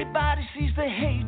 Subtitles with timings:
[0.00, 1.27] Everybody sees the hate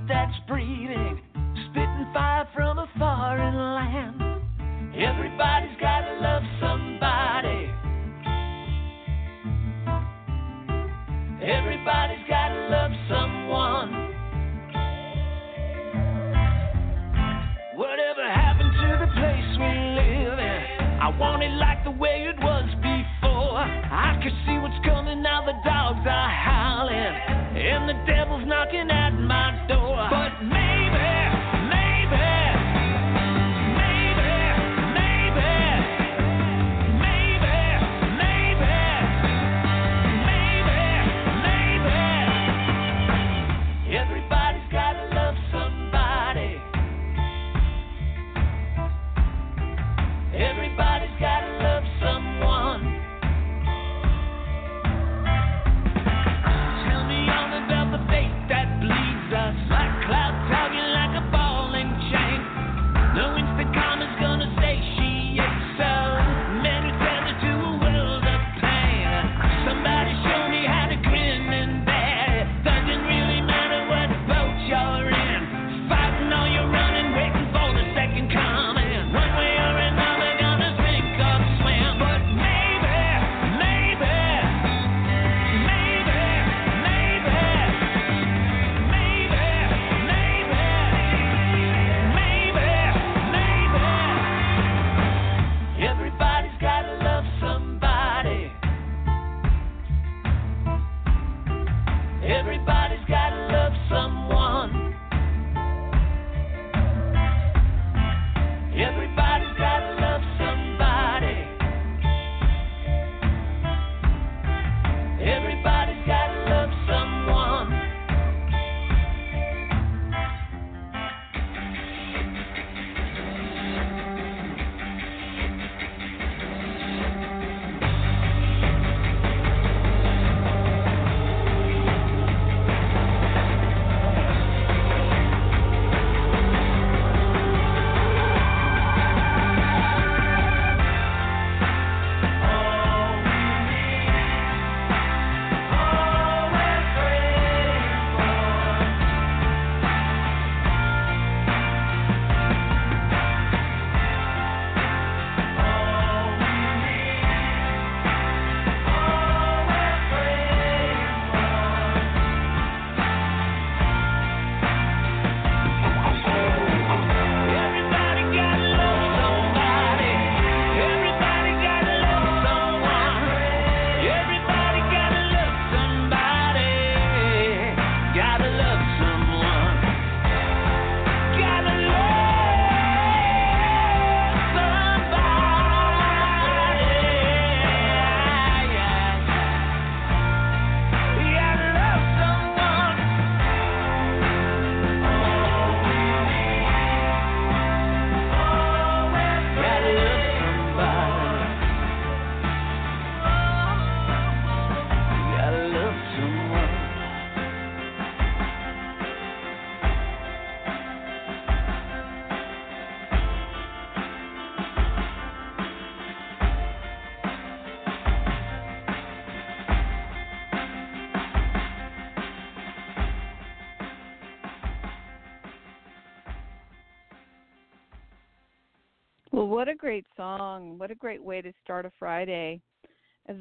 [229.61, 230.79] what a great song.
[230.79, 232.63] What a great way to start a Friday.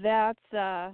[0.03, 0.91] That's uh,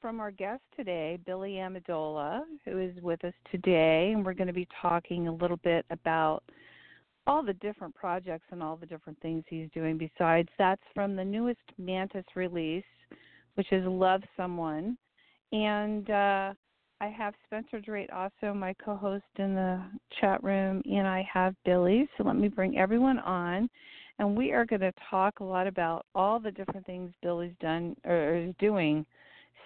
[0.00, 4.10] from our guest today, Billy Amendola, who is with us today.
[4.12, 6.42] And we're going to be talking a little bit about
[7.28, 9.96] all the different projects and all the different things he's doing.
[9.96, 12.82] Besides, that's from the newest Mantus release,
[13.54, 14.98] which is Love Someone.
[15.52, 16.54] And uh,
[17.00, 19.80] I have Spencer Drake, also my co host in the
[20.20, 22.08] chat room, and I have Billy.
[22.18, 23.70] So let me bring everyone on
[24.20, 27.96] and we are going to talk a lot about all the different things Billy's done
[28.04, 29.04] or is doing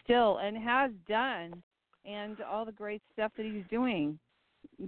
[0.02, 1.60] still and has done
[2.06, 4.16] and all the great stuff that he's doing,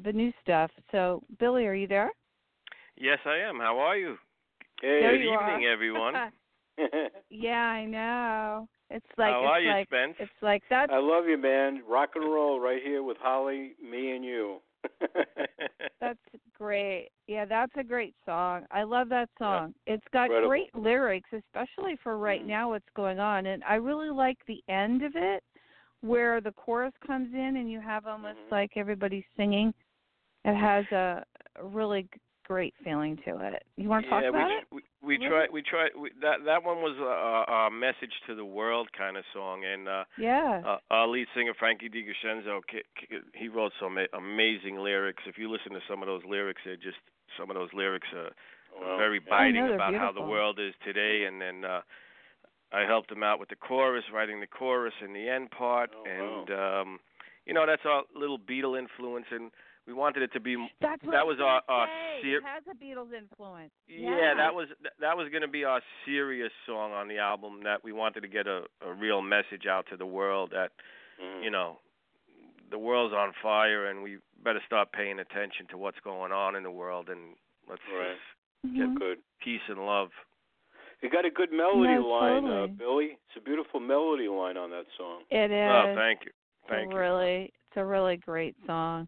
[0.04, 0.70] the new stuff.
[0.92, 2.12] So, Billy, are you there?
[2.96, 3.58] Yes, I am.
[3.58, 4.16] How are you?
[4.80, 5.72] Hey, There Good you evening, are.
[5.72, 6.14] everyone.
[7.30, 8.68] yeah, I know.
[8.90, 10.14] It's like How it's are you, like Spence?
[10.20, 11.82] it's like that's I love you, man.
[11.88, 14.58] Rock and roll right here with Holly, me, and you.
[16.00, 16.18] that's
[16.56, 17.08] great.
[17.26, 18.64] Yeah, that's a great song.
[18.70, 19.74] I love that song.
[19.86, 20.48] It's got Incredible.
[20.48, 22.48] great lyrics, especially for right Mm.
[22.48, 23.46] now what's going on.
[23.46, 25.42] And I really like the end of it
[26.02, 28.50] where the chorus comes in and you have almost Mhm.
[28.52, 29.72] like everybody singing.
[30.44, 31.24] It has a,
[31.62, 32.08] really
[32.46, 33.64] great feeling to it.
[33.76, 34.64] You want to talk yeah, about we, it?
[34.72, 35.28] we we Really?
[35.28, 38.88] tried we tried we, that that one was a, a, a message to the world
[38.96, 40.62] kind of song and uh Yeah.
[40.64, 45.22] uh, our lead singer Frankie DiCrescenzo, ki- ki- he wrote some a- amazing lyrics.
[45.26, 46.98] If you listen to some of those lyrics, they're just
[47.38, 48.30] some of those lyrics are
[48.80, 51.24] Well, very biting I know, they're about how the world is today.
[51.26, 51.80] And then uh,
[52.72, 55.90] I helped him out with the chorus, writing the chorus and the end part.
[55.94, 56.98] Oh, and um,
[57.46, 59.50] you know, that's our little Beatle influence, and
[59.86, 60.56] we wanted it to be.
[60.80, 61.88] That's what that I was gonna our- our
[62.22, 63.72] ser- It has a Beatles influence.
[63.86, 64.68] Yeah, that was
[64.98, 67.62] that was going to be our serious song on the album.
[67.62, 70.72] That we wanted to get a, a real message out to the world that
[71.20, 71.42] Mhm.
[71.44, 71.78] you know,
[72.70, 76.62] the world's on fire and we better start paying attention to what's going on in
[76.62, 77.36] the world and
[77.68, 78.14] let's Right.
[78.16, 78.94] just Yeah, Mhm.
[78.98, 79.22] good.
[79.38, 80.12] peace and love.
[81.02, 82.66] You got a good melody No, line, uh.
[82.68, 83.18] Billy.
[83.28, 85.22] It's a beautiful melody line on that song.
[85.30, 85.70] It is.
[85.70, 86.32] Oh, thank you.
[86.68, 86.98] Thank a you.
[87.00, 89.06] really, it's a really great song.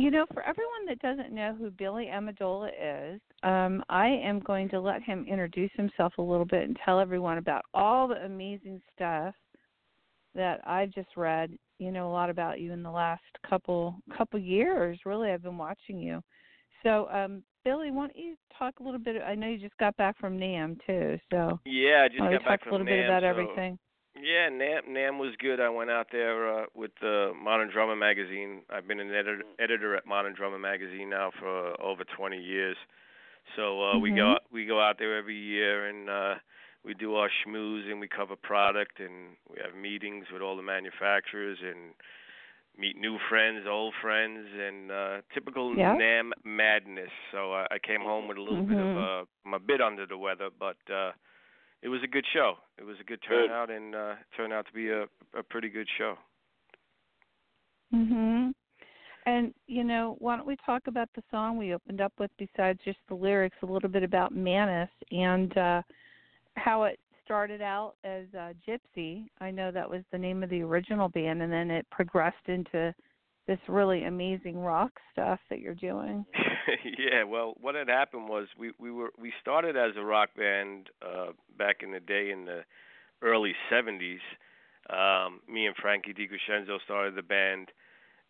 [0.00, 4.70] You know, for everyone that doesn't know who Billy Amendola is, um, I am going
[4.70, 8.80] to let him introduce himself a little bit and tell everyone about all the amazing
[8.94, 9.34] stuff
[10.34, 11.50] that I've just read.
[11.78, 14.98] You know, a lot about you in the last couple couple years.
[15.04, 16.22] Really, I've been watching you.
[16.82, 19.20] So, um, Billy, why don't you talk a little bit?
[19.20, 22.32] I know you just got back from NAMM too, so Yeah, I just why don't
[22.32, 23.78] you got back talk from a little bit about so- everything.
[24.16, 25.60] Yeah, NAMM NAMM was good.
[25.60, 28.62] I went out there uh, with the Modern Drummer magazine.
[28.68, 32.76] I've been an editor editor at Modern Drummer magazine now for over 20 years.
[33.56, 34.16] So uh we Mhm.
[34.16, 36.34] go we go out there every year and uh
[36.84, 40.62] we do our schmooze and we cover product and we have meetings with all the
[40.62, 41.94] manufacturers and
[42.76, 45.94] meet new friends, old friends, and uh typical Yeah.
[45.94, 47.10] NAMM madness.
[47.32, 50.04] So uh, I came home with a little bit of uh I'm a bit under
[50.06, 51.12] the weather, but uh
[51.82, 52.54] it was a good show.
[52.78, 53.48] It was a good Good.
[53.48, 55.04] turnout, and uh, it turned out to be a
[55.36, 56.16] a pretty good show.
[57.94, 58.52] Mhm.
[59.26, 62.80] And you know, why don't we talk about the song we opened up with besides
[62.84, 65.82] just the lyrics, a little bit about Mantus and uh
[66.56, 69.26] how it started out as uh Gypsy.
[69.40, 72.94] I know that was the name of the original band and then it progressed into
[73.50, 76.24] this really amazing rock stuff that you're doing.
[76.84, 80.88] yeah, well, what had happened was we we were we started as a rock band
[81.02, 82.60] uh back in the day in the
[83.22, 84.20] early 70s.
[84.88, 87.70] Um me and Frankie DiCrescenzo started the band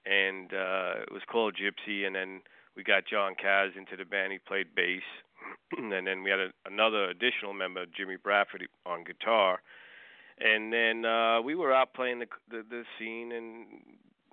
[0.06, 2.40] and uh it was called Gypsy and then
[2.74, 4.32] we got John Kaz into the band.
[4.32, 5.02] He played bass.
[5.76, 9.60] and then we had a, another additional member, Jimmy Bradford, on guitar.
[10.38, 13.66] And then uh we were out playing the the, the scene and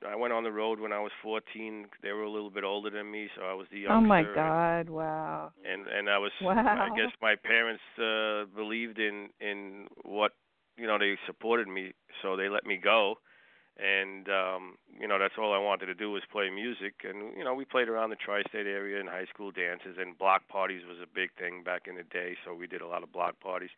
[0.05, 1.88] I went on the road when I was 14.
[2.03, 3.95] They were a little bit older than me, so I was the youngster.
[3.95, 5.51] Oh my god, wow.
[5.65, 6.53] and and I was Wow.
[6.55, 10.33] I guess my parents uh believed in in what
[10.77, 13.15] you know they supported me so they let me go
[13.77, 17.43] and um you know that's all I wanted to do was play music and you
[17.43, 20.97] know we played around the tri-state area in high school dances and block parties was
[21.01, 23.69] a big thing back in the day so we did a lot of block parties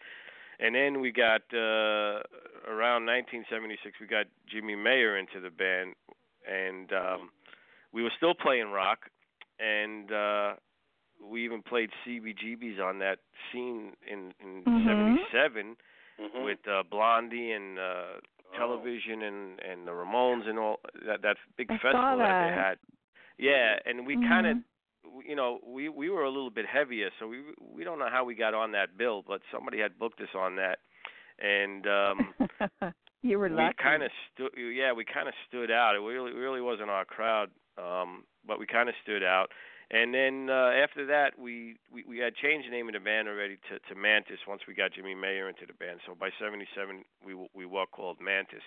[0.59, 2.21] and then we got uh
[2.67, 5.95] around 1976 we got Jimmy Mayer into the band
[6.49, 7.29] and um
[7.91, 9.09] we were still playing rock
[9.59, 10.53] and uh
[11.21, 13.19] we even played CBGBs on that
[13.51, 14.85] scene in in Mhm.
[14.85, 15.75] '77
[16.19, 16.43] Mhm.
[16.45, 18.19] with uh, Blondie and uh,
[18.51, 18.57] Oh.
[18.57, 22.77] television and and the Ramones and all that that big I festival that they had.
[23.37, 24.57] Yeah, and we kind of.
[25.25, 28.23] You know we we were a little bit heavier, so we we don't know how
[28.23, 30.79] we got on that bill, but somebody had booked us on that,
[31.39, 35.95] and um you were we kind of stood yeah we kind of stood out.
[35.95, 39.51] It really really wasn't our crowd um but we kind of stood out.
[39.91, 43.27] And then uh after that we, we we had changed the name of the band
[43.27, 45.99] already to to Mantus once we got Jimmy Mayer into the band.
[46.05, 48.63] So by 77 we w- we were called Mantus.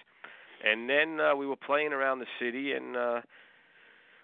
[0.64, 3.20] And then uh we were playing around the city and uh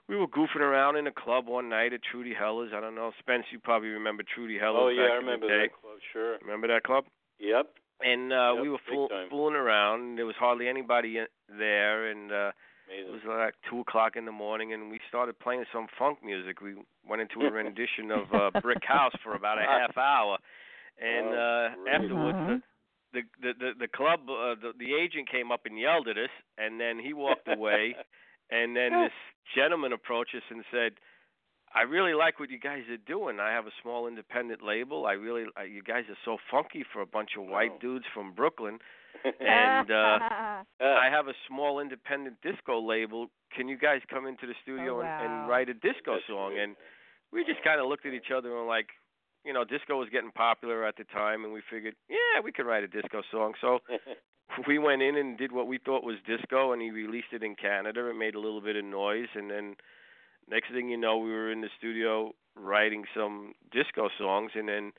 [0.08, 2.72] we were goofing around in a club one night at Trudy Heller's.
[2.74, 3.44] I don't know, Spence.
[3.52, 4.80] You probably remember Trudy Heller's.
[4.82, 5.98] Oh yeah, back I in the remember that club.
[6.12, 6.38] Sure.
[6.42, 7.04] Remember that club?
[7.38, 7.66] Yep.
[8.02, 10.00] and uh Yep, we were fool- fooling around.
[10.00, 12.52] And there was hardly anybody in- there, and uh
[12.90, 16.62] it was like two o'clock in the morning, and we started playing some funk music.
[16.62, 16.74] We
[17.06, 20.38] went into a rendition of uh, "Brick House" for about a half hour,
[20.98, 21.94] and Oh, uh great.
[21.94, 22.62] afterwards, Mhm.
[23.12, 26.30] the, the the the club, uh, the, the agent came up and yelled at us,
[26.56, 27.94] and then he walked away,
[28.50, 29.12] and then this
[29.54, 30.92] gentleman approached us and said.
[31.74, 33.40] I really like what you guys are doing.
[33.40, 35.04] I have a small independent label.
[35.04, 37.78] I really, uh, you guys are so funky for a bunch of white Wow.
[37.82, 38.78] dudes from Brooklyn.
[39.38, 40.18] and, uh.
[40.80, 43.26] I have a small independent disco label.
[43.54, 45.20] Can you guys come into the studio Oh, and, wow.
[45.42, 46.52] and write a disco That's song?
[46.52, 46.62] great.
[46.64, 46.76] And
[47.34, 48.88] we just kind of looked at each other and were like,
[49.44, 52.64] you know, disco was getting popular at the time, and we figured, yeah, we could
[52.64, 53.52] write a disco song.
[53.60, 53.80] So
[54.66, 57.54] we went in and did what we thought was disco, and he released it in
[57.54, 58.08] Canada.
[58.08, 59.76] It made a little bit of noise, and then
[60.50, 64.92] next thing you know, we were in the studio writing some disco songs, and then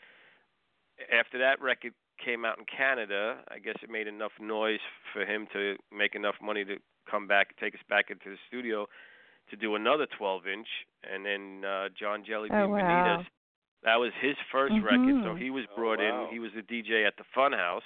[1.11, 4.79] after that record came out in Canada, I guess it made enough noise
[5.13, 6.77] for him to make enough money to
[7.09, 8.87] come back, take us back into the studio
[9.49, 10.67] to do another 12 inch,
[11.09, 12.83] and then uh, John Jelly Bean Oh, wow.
[12.83, 13.25] Benitez.
[13.83, 14.83] That was his 1st Mhm.
[14.83, 16.25] record, so he was Oh, brought wow.
[16.25, 16.29] in.
[16.33, 17.83] He was the DJ at the Fun House,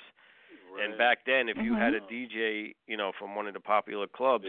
[0.74, 0.86] Right.
[0.90, 2.08] and back then, if you had a Mhm.
[2.10, 4.46] DJ, you know, from one of the popular clubs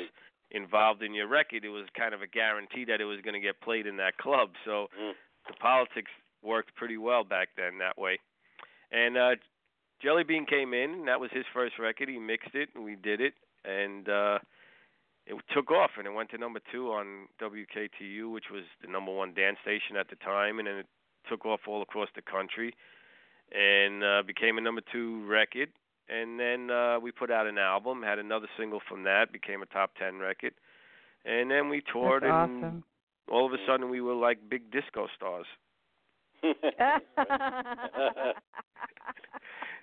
[0.50, 3.40] involved in your record, it was kind of a guarantee that it was going to
[3.40, 4.54] get played in that club.
[4.64, 5.14] So Mm.
[5.46, 6.10] the politics
[6.42, 8.18] worked pretty well back then that way.
[8.90, 9.36] And uh
[10.00, 12.08] Jelly Bean came in, and that was his first record.
[12.08, 14.38] He mixed it, and we did it, and uh
[15.26, 19.10] it took off, and it went to number two on WKTU, which was the number
[19.10, 20.86] one dance station at the time, and then it
[21.26, 22.74] took off all across the country,
[23.52, 25.72] and uh became a number two record.
[26.08, 29.66] And then uh we put out an album, had another single from that, became a
[29.66, 30.54] top ten record,
[31.24, 32.84] and then we toured, That's and awesome.
[33.30, 35.46] all of a sudden we were like big disco stars.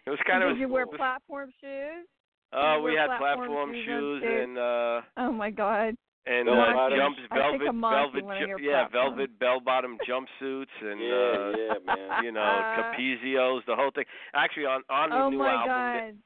[0.06, 2.08] It was kind of Did you wear platform shoes?
[2.54, 5.96] Oh, you we had platform platform shoes shoes and uh Oh my God.
[6.28, 9.18] And Bell uh, jumps, velvet, velvet, ju- yeah, platform.
[9.18, 12.24] velvet bell bottom jumpsuits and yeah, uh yeah, man.
[12.24, 12.42] you know
[12.78, 14.06] Capezios, the whole thing.
[14.36, 16.22] Actually, on on the oh new my album,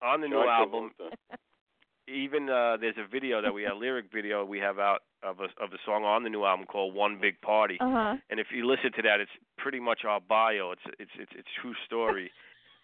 [0.00, 0.08] God.
[0.08, 0.90] on the new album,
[2.06, 5.44] even uh there's a video that we have lyric video we have out of a
[5.62, 7.76] of a song on the new album called One Big Party.
[7.80, 8.14] Uh huh.
[8.30, 10.70] And if you listen to that, it's pretty much our bio.
[10.72, 12.30] It's it's it's it's true story.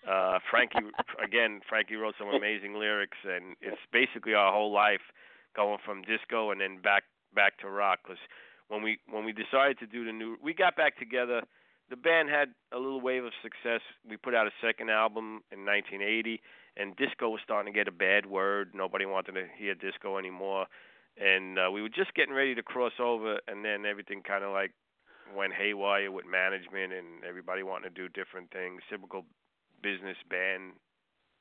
[0.06, 0.78] Uh, Frankie
[1.20, 5.00] again, Frankie wrote some amazing lyrics, and it's basically our whole life
[5.56, 8.00] going from disco and then back back to rock.
[8.04, 8.20] Because
[8.68, 11.42] when we when we decided to do the new, we got back together.
[11.88, 13.80] The band had a little wave of success.
[14.08, 16.42] We put out a second album in 1980,
[16.76, 18.72] and disco was starting to get a bad word.
[18.74, 20.66] Nobody wanted to hear disco anymore,
[21.16, 24.52] and uh, we were just getting ready to cross over, and then everything kind of
[24.52, 24.72] like
[25.36, 28.82] went haywire with management and everybody wanting to do different things.
[28.90, 29.24] Typical
[29.82, 30.72] business band,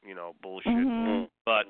[0.06, 0.74] you know, bullshit.
[0.74, 1.28] Mhm.
[1.46, 1.66] But.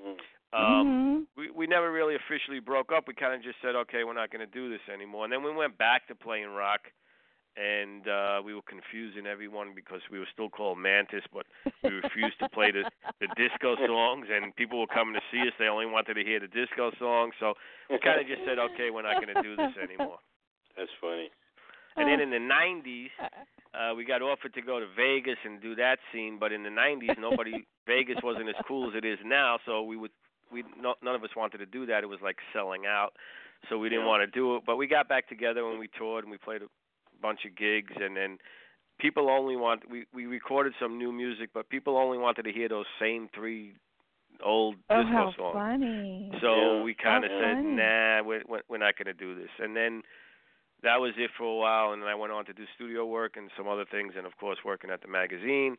[0.56, 1.28] Um Mhm.
[1.36, 3.08] we we never really officially broke up.
[3.08, 5.26] We kind of just said, okay, we're not going to do this anymore.
[5.26, 6.92] And then we went back to playing rock,
[7.58, 11.46] and uh we were confusing everyone because we were still called Mantus, but
[11.84, 12.84] we refused to play the
[13.20, 15.54] the disco songs, and people were coming to see us.
[15.60, 17.54] They only wanted to hear the disco songs, so
[17.90, 20.20] we kind of just said, okay, we're not going to do this anymore.
[20.78, 21.32] That's funny.
[21.98, 23.12] And then in the '90s,
[23.74, 26.70] uh, we got offered to go to Vegas and do that scene, but in the
[26.70, 30.12] '90s, nobody Vegas wasn't as cool as it is now, so we would
[30.52, 32.04] we no, none of us wanted to do that.
[32.04, 33.14] It was like selling out,
[33.70, 34.10] so we didn't Yeah.
[34.10, 34.64] want to do it.
[34.66, 36.68] But we got back together and we toured and we played a
[37.22, 38.38] bunch of gigs, and then
[39.00, 42.70] people only want we we recorded some new music, but people only wanted to hear
[42.70, 43.74] those same three
[44.44, 45.54] old Oh, disco how songs.
[45.54, 46.32] funny.
[46.42, 46.84] So Yeah.
[46.84, 47.76] we kind of said, funny.
[47.76, 49.50] nah, we're, we're we're not going to do this.
[49.60, 50.04] And then
[50.84, 51.94] that was it for a while.
[51.94, 54.38] And then I went on to do studio work and some other things, and of
[54.38, 55.78] course working at the magazine.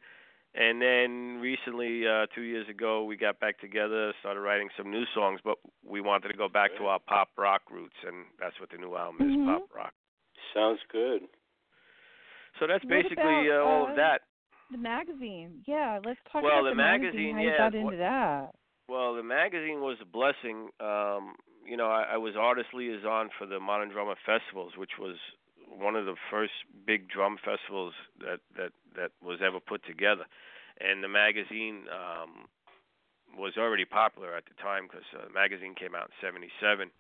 [0.59, 5.05] And then recently, uh, two years ago, we got back together, started writing some new
[5.15, 8.71] songs, but we wanted to go back to our pop rock roots, and that's what
[8.71, 9.45] the new album is, Mhm.
[9.47, 9.93] pop rock.
[10.55, 11.29] Sounds good.
[12.59, 14.23] So that's What basically about, uh, all uh, of that.
[14.71, 15.63] The magazine.
[15.67, 17.35] Yeah, let's talk Well, about the magazine.
[17.35, 18.55] magazine, How yeah, you got what- into that?
[18.89, 20.71] Well, the magazine was a blessing.
[20.81, 21.37] Um,
[21.67, 25.17] you know, I, I was artist liaison for the Modern Drummer Festivals, which was
[25.69, 26.53] one of the first
[26.87, 30.25] big drum festivals that that that was ever put together.
[30.81, 32.47] And the magazine um,
[33.37, 36.91] was already popular at the time because uh, the magazine came out in '77.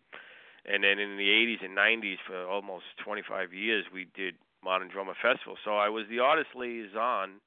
[0.66, 5.14] And then in the 80s and 90s, for almost 25 years, we did Modern Drummer
[5.14, 5.54] Festival.
[5.64, 7.38] So I was the artist liaison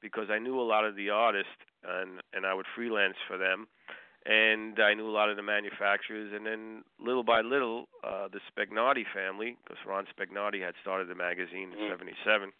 [0.00, 1.50] because I knew a lot of the artists,
[1.82, 3.66] and and I would freelance for them
[4.26, 6.32] and I knew a lot of the manufacturers.
[6.34, 11.14] And then little by little, uh, the Spagnardi family, because Ron Spagnardi had started the
[11.14, 11.88] magazine in Mhm.
[11.88, 12.52] '77,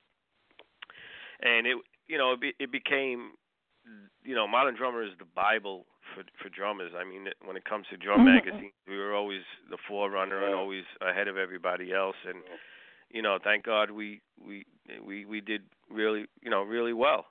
[1.40, 1.76] and it
[2.08, 3.32] you know it, be, it became
[4.24, 6.92] you know Modern Drummer is the Bible for for drummers.
[6.96, 8.24] I mean, when it comes to drum Mhm.
[8.34, 12.16] magazines, we were always the forerunner and always ahead of everybody else.
[12.26, 12.42] And
[13.10, 14.64] you know, thank God we we
[15.00, 17.26] we we did really you know really well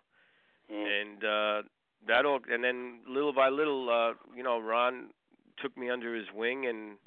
[0.69, 0.85] Mm.
[0.85, 1.63] and uh
[2.07, 5.09] that all and then little by little uh you know ron
[5.61, 6.97] took me under his wing and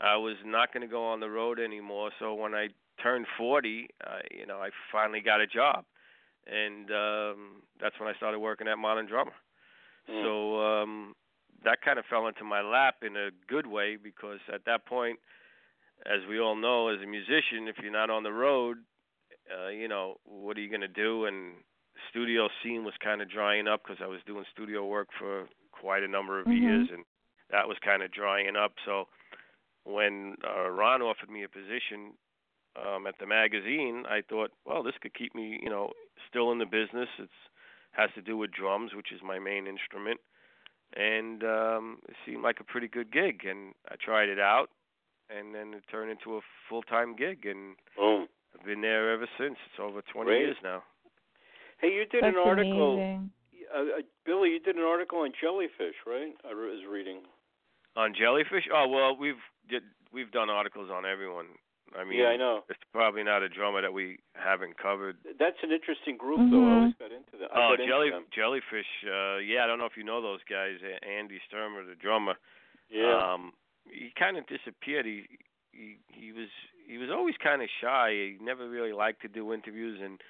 [0.00, 2.10] i was not going to go on the road anymore.
[2.18, 2.68] So when i
[3.02, 5.84] turned 40 uh, you know i finally got a job.
[6.46, 9.32] And um that's when i started working at modern drummer.
[10.10, 10.22] Mm.
[10.22, 11.14] so um
[11.64, 15.18] that kind of fell into my lap in a good way because at that point
[16.04, 18.76] as we all know as a musician if you're not on the road
[19.50, 21.24] uh you know what are you going to do?
[21.26, 21.54] And
[22.10, 26.02] studio scene was kind of drying up because I was doing studio work for quite
[26.02, 26.60] a number of Mhm.
[26.60, 27.04] years, and
[27.50, 28.72] that was kind of drying up.
[28.84, 29.08] So
[29.84, 32.16] when uh, Ron offered me a position
[32.76, 35.92] um, at the magazine, I thought, well, this could keep me, you know,
[36.28, 37.08] still in the business.
[37.18, 37.32] It's
[37.92, 40.20] has to do with drums, which is my main instrument,
[40.94, 43.46] and um, it seemed like a pretty good gig.
[43.46, 44.68] And I tried it out,
[45.30, 48.28] and then it turned into a full-time gig, and Boom.
[48.54, 49.56] I've been there ever since.
[49.64, 50.40] It's over 20 Great.
[50.40, 50.82] years now.
[51.80, 53.30] Hey, you did That's an article, amazing.
[53.74, 54.50] uh, uh, Billy.
[54.50, 56.32] You did an article on jellyfish, right?
[56.44, 57.20] I was reading.
[57.96, 58.64] On jellyfish?
[58.72, 61.46] Oh well, we've did, we've done articles on everyone.
[61.96, 62.64] I mean, yeah, I know.
[62.68, 65.16] it's probably not a drummer that we haven't covered.
[65.38, 66.60] That's an interesting group, though.
[66.60, 66.76] I Mhm.
[66.76, 67.56] always got into that.
[67.56, 68.26] I Oh, jelly them.
[68.32, 68.86] jellyfish.
[69.04, 70.82] Uh, yeah, I don't know if you know those guys.
[70.82, 72.36] A- Andy Sturmer, the drummer.
[72.90, 73.16] Yeah.
[73.16, 73.52] Um,
[73.88, 75.06] he kind of disappeared.
[75.06, 75.26] He
[75.72, 76.48] he he was
[76.86, 78.10] he was always kind of shy.
[78.10, 80.20] He never really liked to do interviews, and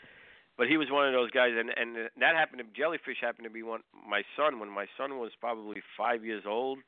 [0.57, 1.53] but he was one of those guys.
[1.59, 5.19] And and that happened to jellyfish happened to be one my son when my son
[5.19, 6.79] was probably five years old.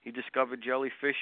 [0.00, 1.16] He discovered jellyfish,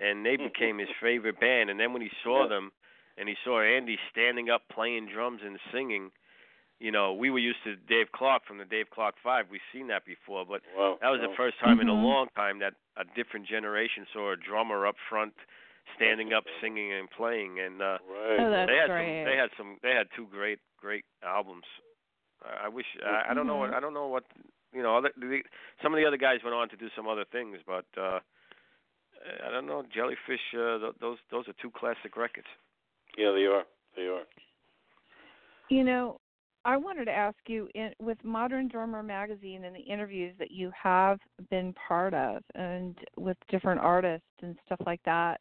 [0.00, 1.70] and they became his favorite band.
[1.70, 2.48] And then when he saw Yeah.
[2.48, 2.72] them,
[3.18, 6.10] and he saw Andy standing up playing drums and singing.
[6.78, 9.48] You know, we were used to Dave Clark from the Dave Clark Five.
[9.48, 10.98] We've seen that before, but wow.
[11.00, 11.28] that was wow.
[11.28, 12.04] the first time in a Mhm.
[12.04, 15.32] long time that a different generation saw a drummer up front,
[15.94, 17.60] standing up, singing and playing.
[17.60, 18.40] And uh, Right.
[18.40, 19.06] Oh, that's they had great.
[19.06, 19.24] some.
[19.24, 19.78] They had some.
[19.82, 21.64] They had two great, great albums.
[22.44, 22.86] I I wish.
[23.04, 23.56] I, I don't know.
[23.56, 23.76] What, Mhm.
[23.76, 24.24] I don't know what.
[24.72, 25.42] You know, other, the,
[25.82, 28.20] some of the other guys went on to do some other things, but uh,
[29.46, 29.82] I don't know.
[29.94, 30.46] Jellyfish.
[30.54, 32.46] Uh, th- those those are two classic records.
[33.16, 33.64] Yeah, they are.
[33.96, 34.24] They are.
[35.70, 36.20] You know,
[36.64, 40.70] I wanted to ask you in, with Modern Drummer magazine and the interviews that you
[40.80, 41.18] have
[41.50, 45.40] been part of and with different artists and stuff like that.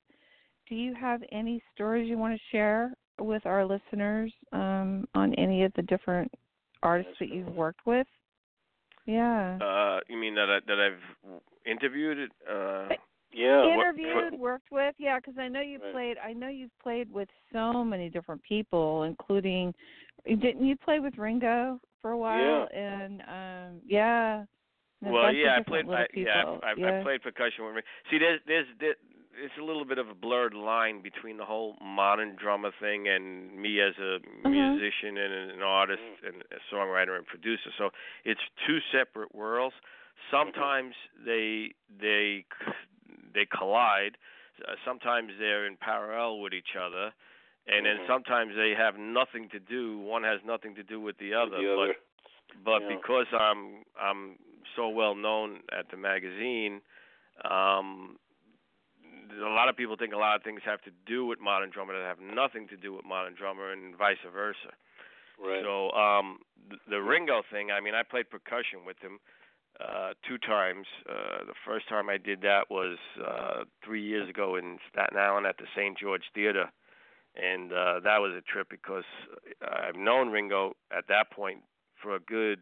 [0.69, 5.63] Do you have any stories you want to share with our listeners um, on any
[5.63, 6.31] of the different
[6.83, 8.07] artists that you've worked with?
[9.05, 9.57] Yeah.
[9.61, 12.31] Uh, you mean that I, that I've interviewed?
[12.49, 12.89] Uh,
[13.31, 13.61] Yeah.
[13.75, 15.91] what- Interviewed, worked with, yeah, because I know you Right.
[15.91, 16.17] played.
[16.17, 19.73] I know you've played with so many different people, including.
[20.25, 22.67] Didn't you play with Ringo for a while?
[22.73, 24.45] And um, yeah.
[25.01, 25.89] Well, yeah, I played.
[25.89, 26.43] I, yeah.
[26.63, 26.99] I, I, yeah.
[26.99, 27.75] I played percussion with.
[27.75, 27.81] Me.
[28.09, 28.95] See, there's there's there,
[29.43, 33.51] it's a little bit of a blurred line between the whole modern drummer thing and
[33.55, 34.51] me as a Mhm.
[34.51, 37.71] musician and an artist and a songwriter and producer.
[37.77, 37.91] So
[38.23, 39.75] it's two separate worlds.
[40.31, 42.45] Sometimes they they
[43.33, 44.17] they collide.
[44.65, 47.13] Uh, sometimes they're in parallel with each other,
[47.67, 48.07] and then Mhm.
[48.07, 49.97] sometimes they have nothing to do.
[49.99, 51.57] One has nothing to do with the other.
[51.57, 51.95] the other.
[52.63, 52.95] But Yeah.
[52.95, 54.39] because I'm I'm
[54.75, 56.81] so well known at the magazine,
[57.43, 58.17] um,
[59.31, 61.93] a lot of people think a lot of things have to do with modern drummer
[61.93, 64.73] that have nothing to do with modern drummer, and vice versa.
[65.39, 65.63] Right.
[65.63, 67.71] So um, the, the Ringo thing.
[67.71, 69.19] I mean, I played percussion with him
[69.79, 70.87] uh, two times.
[71.09, 75.45] Uh, the first time I did that was uh, three years ago in Staten Island
[75.45, 75.97] at the St.
[75.97, 76.71] George Theater,
[77.35, 79.03] and uh, that was a trip because
[79.61, 81.59] I've known Ringo at that point
[82.01, 82.59] for a good.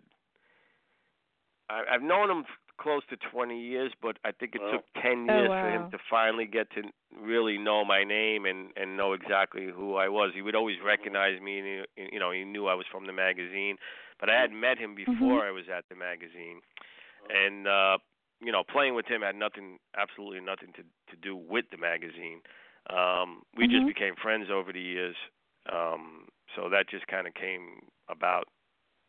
[1.69, 2.45] I, I've known him
[2.80, 4.70] close to 20 years, but I think it Wow.
[4.70, 6.84] took 10 Oh, years for him to finally get to
[7.16, 10.32] really know my name and and know exactly who I was.
[10.34, 13.14] He would always recognize me, and he, you know, he knew I was from the
[13.14, 13.78] magazine.
[14.20, 16.62] But I had met him before I was at the magazine,
[17.30, 17.98] and uh,
[18.42, 22.42] you know, playing with him had nothing, absolutely nothing to to do with the magazine.
[22.90, 23.88] Um, we just Mhm.
[23.88, 25.16] became friends over the years,
[25.72, 28.46] um, so that just kind of came about,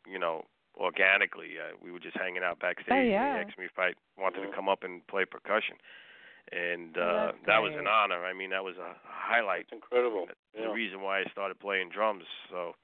[0.06, 0.42] you know,
[0.76, 1.50] organically.
[1.58, 2.88] Uh, we were just hanging out backstage.
[2.90, 3.34] Oh, and yeah.
[3.42, 5.76] He asked me if I wanted to come up and play percussion,
[6.52, 8.24] and uh, that's that was an honor.
[8.24, 9.62] I mean, that was a highlight.
[9.62, 10.26] It's incredible.
[10.54, 10.72] The Yeah.
[10.72, 12.24] reason why I started playing drums.
[12.50, 12.74] So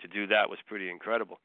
[0.00, 1.38] to do that was pretty incredible.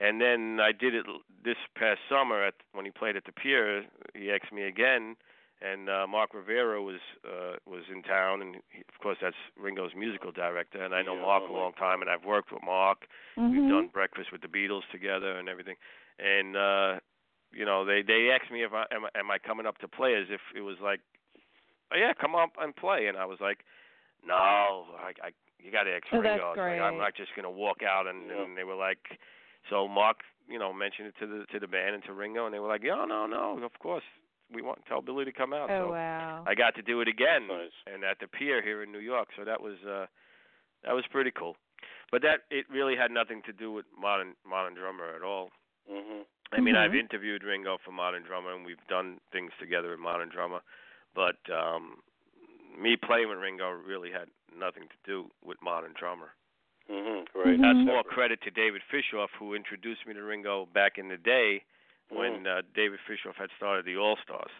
[0.00, 3.32] And then I did it l- this past summer at when he played at the
[3.32, 3.84] Pier.
[4.14, 5.16] He asked me again,
[5.60, 9.92] and uh, Mark Rivera was uh, was in town, and he, of course that's Ringo's
[9.96, 10.82] musical director.
[10.82, 13.06] And I know Yeah, Mark a long time, and I've worked with Mark.
[13.36, 13.68] We've Mhm.
[13.68, 15.76] done breakfast with the Beatles together and everything.
[16.18, 17.00] And uh
[17.52, 19.88] you know, they they asked me if I am, I- am I coming up to
[19.88, 21.00] play as if it was like,
[21.92, 23.06] oh yeah, come up and play.
[23.08, 23.64] And I was like,
[24.24, 26.28] no, I, I you got to ask Oh, Ringo.
[26.28, 28.06] that's It's like, I'm not just gonna walk out.
[28.06, 28.42] And, Yeah.
[28.42, 29.18] and they were like,
[29.70, 30.18] so Mark,
[30.48, 32.68] you know, mentioned it to the to the band and to Ringo, and they were
[32.68, 34.04] like, yeah, no, no, of course,
[34.52, 35.70] we want tell Billy to come out.
[35.70, 36.44] Oh so wow.
[36.46, 37.70] I got to do it again Nice.
[37.86, 39.28] and at the pier here in New York.
[39.36, 40.06] So that was uh
[40.84, 41.56] that was pretty cool.
[42.10, 45.50] But that it really had nothing to do with modern modern drummer at all.
[45.90, 46.24] Mhm.
[46.52, 47.00] I mean, I've Mhm.
[47.00, 50.62] interviewed Ringo for Modern Drummer, and we've done things together in Modern Drummer.
[51.14, 52.02] But um,
[52.74, 56.32] me playing with Ringo really had nothing to do with Modern Drummer.
[56.88, 57.28] Mhm.
[57.34, 57.58] Right.
[57.58, 57.60] Mhm.
[57.60, 61.64] That's more credit to David Fishof, who introduced me to Ringo back in the day
[62.10, 64.50] when uh, David Fishof had started the All Stars.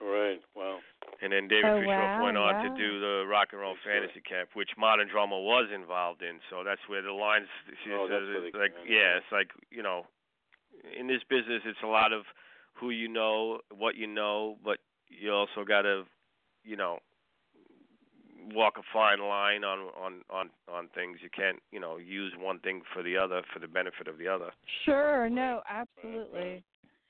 [0.00, 0.40] Right.
[0.56, 0.78] Wow.
[1.20, 2.70] And then David Oh, Fishof wow, went on yeah.
[2.70, 4.00] to do the Rock and Roll That's right.
[4.00, 6.40] Fantasy Camp, which Modern Drummer was involved in.
[6.48, 7.48] So that's where the lines.
[7.68, 10.06] Oh, says that's where it's they like came yeah, it's like you know,
[10.98, 12.24] in this business, it's a lot of
[12.72, 14.78] who you know, what you know, but
[15.08, 16.04] you also got to,
[16.64, 17.00] you know,
[18.54, 21.18] walk a fine line on on on on things.
[21.22, 24.28] You can't you know use one thing for the other for the benefit of the
[24.28, 24.50] other.
[24.84, 26.62] Sure, no, absolutely.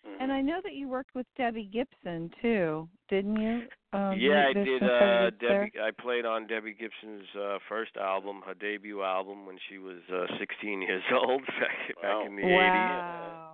[0.06, 0.16] Mhm.
[0.18, 3.68] And I know that you worked with Debbie Gibson too, didn't you?
[3.92, 4.82] Um, yeah, I did.
[4.82, 5.64] Uh, photos there.
[5.66, 9.98] Debbie, I played on Debbie Gibson's uh, first album, her debut album, when she was
[10.10, 12.20] uh, 16 years old back, Wow.
[12.20, 12.48] back in the 80s.
[12.54, 13.46] Wow.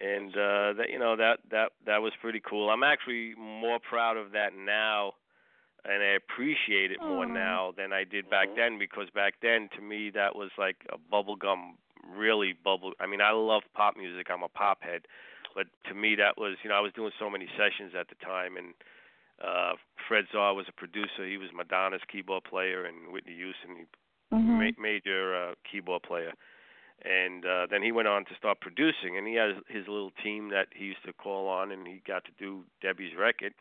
[0.00, 2.70] And uh, that you know that that that was pretty cool.
[2.70, 5.14] I'm actually more proud of that now,
[5.84, 7.32] and I appreciate it more Aw.
[7.32, 10.98] now than I did back then because back then to me that was like a
[11.12, 11.74] bubblegum,
[12.16, 12.92] really bubble.
[13.00, 14.28] I mean, I love pop music.
[14.30, 15.02] I'm a pop head,
[15.54, 18.14] but to me that was you know I was doing so many sessions at the
[18.24, 18.74] time and
[19.42, 19.72] uh
[20.08, 21.26] Fred Zarr was a producer.
[21.26, 23.84] He was Madonna's keyboard player and Whitney Houston, he
[24.32, 24.58] Mhm.
[24.76, 26.32] ma- major uh, keyboard player.
[27.04, 30.48] And uh, then he went on to start producing, and he has his little team
[30.50, 33.52] that he used to call on, and he got to do Debbie's record.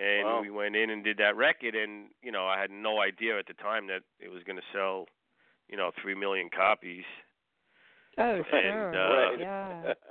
[0.00, 0.40] And Wow.
[0.40, 3.46] we went in and did that record, and you know I had no idea at
[3.46, 5.06] the time that it was going to sell,
[5.68, 7.04] you know, three million copies.
[8.18, 8.94] Oh, And, sure.
[8.96, 9.92] uh, yeah.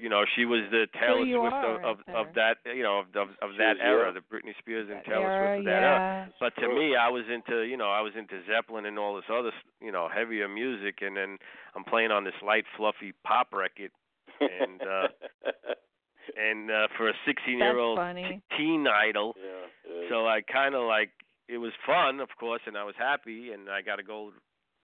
[0.00, 2.82] You know, she was the Taylor you Swift are of of, right of that, you
[2.82, 4.14] know, of of, of that was era, young.
[4.14, 6.32] the Britney Spears and That Taylor era, Swift of that era.
[6.40, 6.78] But to True.
[6.90, 9.92] me, I was into you know I was into Zeppelin and all this other you
[9.92, 11.38] know heavier music, and then
[11.76, 13.92] I'm playing on this light, fluffy pop record,
[14.40, 15.08] and uh,
[16.36, 18.42] and uh, for a 16 year That's old funny.
[18.56, 20.08] teen idol, yeah.
[20.08, 21.10] so I kind of like
[21.48, 24.34] it was fun, of course, and I was happy, and I got a gold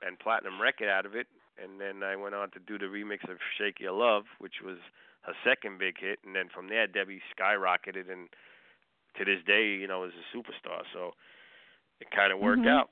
[0.04, 1.26] and platinum record out of it,
[1.62, 4.78] and then I went on to do the remix of "Shake Your Love," which was
[5.22, 8.28] her second big hit, and then from there Debbie skyrocketed, and
[9.18, 10.82] to this day, you know, is a superstar.
[10.92, 11.12] So
[12.00, 12.68] it kind of worked Mhm.
[12.68, 12.90] out.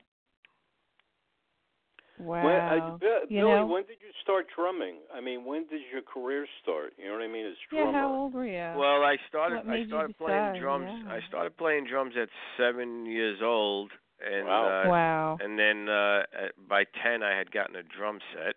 [2.23, 2.43] Wow.
[2.45, 2.97] When, uh,
[3.29, 4.97] You Billy, know- when did you start drumming?
[5.13, 6.93] I mean, when did your career start?
[6.97, 7.45] You know what I mean?
[7.45, 7.97] As yeah, drummer.
[7.99, 8.73] how old were you?
[8.79, 9.57] Well, I started.
[9.57, 10.61] What I made you started playing decide?
[10.61, 10.89] drums.
[11.05, 11.13] Yeah.
[11.13, 13.91] I started playing drums at seven years old,
[14.25, 14.65] and Wow.
[14.85, 15.37] uh, wow.
[15.41, 16.23] and then uh,
[16.69, 18.55] by ten I had gotten a drum set,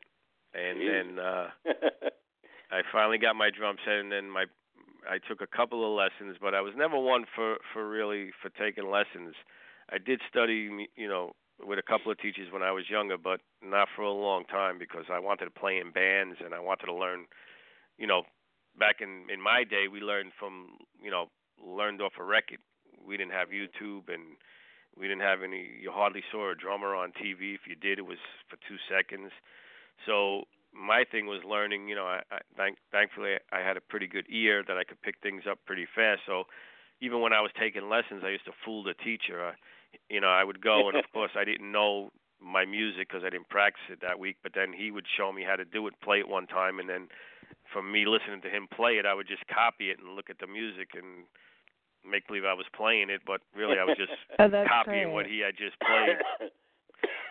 [0.55, 0.87] and Jeez.
[0.93, 1.49] then uh,
[2.71, 4.47] I finally got my drum set, and then my
[5.09, 8.49] I took a couple of lessons, but I was never one for for really for
[8.51, 9.35] taking lessons.
[9.89, 13.17] I did study, mu- you know, with a couple of teachers when I was younger,
[13.17, 16.61] but not for a long time because I wanted to play in bands and I
[16.61, 17.27] wanted to learn,
[17.99, 18.23] you know,
[18.79, 21.27] back in in my day we learned from, you know,
[21.65, 22.59] learned off a record.
[23.07, 24.37] We didn't have YouTube and
[24.99, 27.55] we didn't have any you hardly saw a drummer on TV.
[27.55, 29.33] If you did it was for 2 seconds.
[30.05, 31.89] So my thing was learning.
[31.89, 35.01] You know, I, I thank, thankfully I had a pretty good ear that I could
[35.01, 36.21] pick things up pretty fast.
[36.27, 36.45] So
[37.01, 39.45] even when I was taking lessons, I used to fool the teacher.
[39.45, 39.53] I,
[40.09, 43.31] you know, I would go, and of course I didn't know my music because I
[43.31, 44.37] didn't practice it that week.
[44.43, 46.89] But then he would show me how to do it, play it one time, and
[46.89, 47.09] then
[47.73, 50.39] from me listening to him play it, I would just copy it and look at
[50.39, 51.25] the music and
[52.09, 55.15] make believe I was playing it, but really I was just Oh, copying great.
[55.15, 56.51] what he had just played.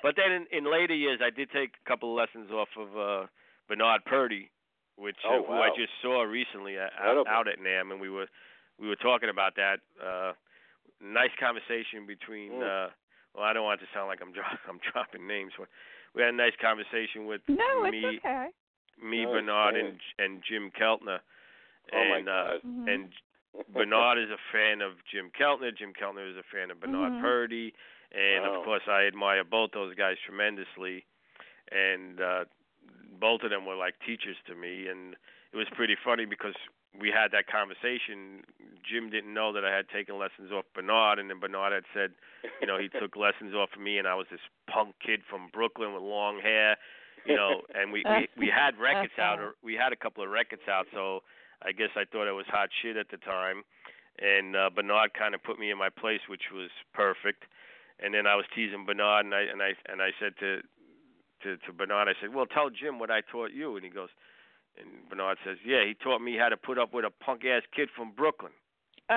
[0.03, 2.89] But then in, in later years, I did take a couple of lessons off of
[2.97, 3.27] uh,
[3.67, 4.51] Bernard Purdie,
[4.97, 7.25] which Oh, uh, who I just saw recently uh, Incredible.
[7.29, 8.27] out, out at NAMM, and we were
[8.79, 9.77] we were talking about that.
[9.97, 10.33] Uh,
[11.01, 12.53] nice conversation between.
[12.53, 12.63] Mm.
[12.63, 12.89] Uh,
[13.35, 15.67] well, I don't want it to sound like I'm dro- I'm dropping names, but
[16.15, 18.47] we had a nice conversation with No, me, it's okay.
[19.01, 19.85] me, No, Bernard, fine.
[19.85, 21.19] and and Jim Keltner.
[21.93, 22.61] oh my and uh, God.
[22.65, 22.93] Mhm.
[22.93, 23.09] and
[23.73, 25.75] Bernard is a fan of Jim Keltner.
[25.75, 27.21] Jim Keltner is a fan of Bernard Mhm.
[27.21, 27.73] Purdie,
[28.11, 28.59] and Wow.
[28.59, 31.05] of course I admire both those guys tremendously.
[31.71, 32.45] And uh,
[33.19, 35.15] both of them were like teachers to me, and
[35.51, 36.53] it was pretty funny because
[36.99, 38.43] we had that conversation.
[38.83, 42.11] Jim didn't know that I had taken lessons off Bernard, and then Bernard had said,
[42.61, 45.49] you know, he took lessons off of me, and I was this punk kid from
[45.51, 46.77] Brooklyn with long hair,
[47.25, 50.29] you know, and we we, we had records out, or we had a couple of
[50.29, 51.21] records out, so
[51.63, 53.63] I guess I thought I was hot shit at the time,
[54.19, 57.43] and uh, Bernard kind of put me in my place, which was perfect.
[57.97, 60.61] And then I was teasing Bernard, and I and I and I said to
[61.43, 64.09] to to Bernard, I said, "Well, tell Jim what I taught you." And he goes,
[64.79, 67.63] and Bernard says, "Yeah, he taught me how to put up with a punk ass
[67.75, 68.51] kid from Brooklyn."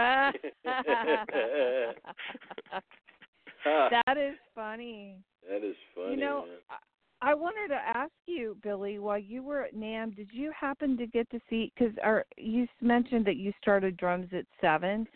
[3.64, 5.18] That is funny.
[5.48, 6.12] that is funny.
[6.12, 6.56] you know, man.
[6.70, 10.96] I, I wanted to ask you, Billy, while you were at NAMM, did you happen
[10.96, 11.72] to get to see?
[11.76, 11.94] Because
[12.36, 15.06] you mentioned that you started drums at seven.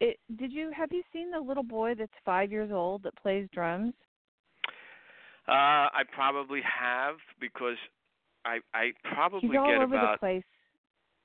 [0.00, 3.48] It, did you have you seen the little boy that's five years old that plays
[3.52, 3.94] drums?
[5.48, 7.76] Uh, I probably have because
[8.46, 10.44] I I probably He's all get over about the place.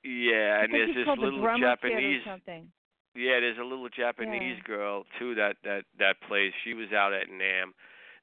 [0.04, 2.22] Yeah, and there's this called the little Japanese.
[2.26, 2.68] something.
[3.14, 4.64] Yeah, there's a little Japanese Yeah.
[4.64, 6.52] girl too that that that plays.
[6.64, 7.72] She was out at NAMM.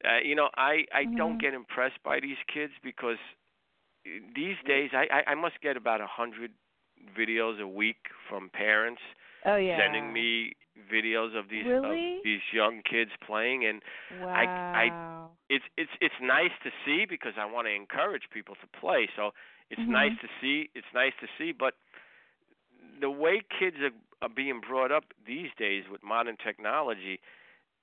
[0.03, 1.41] Uh, you know, I I don't Mhm.
[1.41, 3.17] get impressed by these kids because
[4.05, 6.51] uh, these days I I, I must get about a hundred
[7.17, 9.01] videos a week from parents
[9.45, 9.79] Oh yeah.
[9.79, 10.53] sending me
[10.91, 11.83] videos of these Really?
[11.83, 14.33] of these young kids playing and Wow.
[14.33, 14.91] I I
[15.49, 19.09] it's it's it's nice to see because I want to encourage people to play.
[19.15, 19.31] So
[19.69, 19.91] it's Mhm.
[19.91, 20.69] nice to see.
[20.75, 21.75] It's nice to see, but
[22.99, 23.91] the way kids are,
[24.25, 27.19] are being brought up these days with modern technology,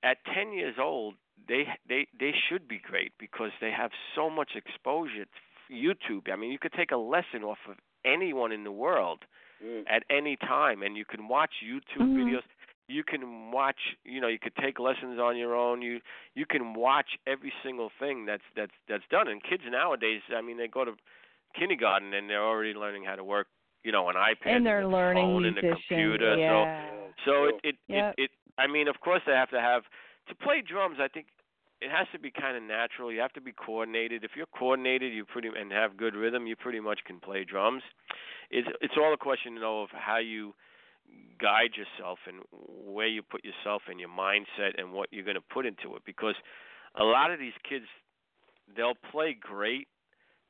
[0.03, 1.15] at 10 years old,
[1.47, 6.31] they they they should be great because they have so much exposure to YouTube.
[6.31, 9.25] I mean, you could take a lesson off of anyone in the world
[9.63, 9.85] Mm.
[9.87, 12.17] at any time and you can watch YouTube Mhm.
[12.17, 12.43] videos
[12.87, 15.99] you can watch you know you could take lessons on your own you
[16.35, 20.57] you can watch every single thing that's that's that's done and kids nowadays I mean
[20.57, 20.93] they go to
[21.57, 23.47] kindergarten and they're already learning how to work
[23.83, 25.85] you know an iPad and they're the learning phone and the musicians.
[25.89, 26.89] computer so yeah.
[27.25, 28.15] so it it, Yep.
[28.17, 29.83] it it I mean of course they have to have
[30.29, 31.27] to play drums I think
[31.79, 35.13] it has to be kind of natural you have to be coordinated if you're coordinated
[35.13, 37.83] you pretty and have good rhythm you pretty much can play drums
[38.49, 40.53] it's it's all a question you know of how you
[41.39, 45.41] guide yourself and where you put yourself and your mindset and what you're going to
[45.53, 46.35] put into it because
[46.95, 47.85] a lot of these kids
[48.75, 49.87] they'll play great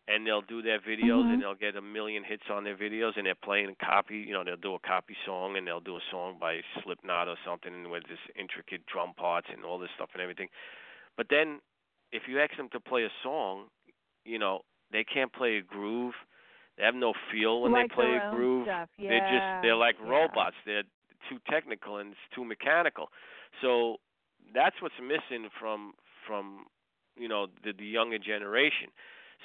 [0.07, 1.33] and they'll do their videos Mhm.
[1.33, 4.31] and they'll get a million hits on their videos and they're playing a copy you
[4.33, 7.73] know they'll do a copy song and they'll do a song by Slipknot or something
[7.73, 10.47] and with this intricate drum parts and all this stuff and everything
[11.17, 11.59] but then
[12.13, 13.65] if you ask them to play a song
[14.23, 16.15] you know they can't play a groove
[16.77, 18.85] they have no feel when like they play a groove Yeah.
[19.09, 20.09] they're just they're like yeah.
[20.09, 20.55] robots.
[20.65, 20.83] They're
[21.29, 23.09] too technical and it's too mechanical.
[23.61, 23.97] So
[24.53, 25.93] that's what's missing from
[26.25, 26.65] from
[27.17, 28.89] you know the the younger generation.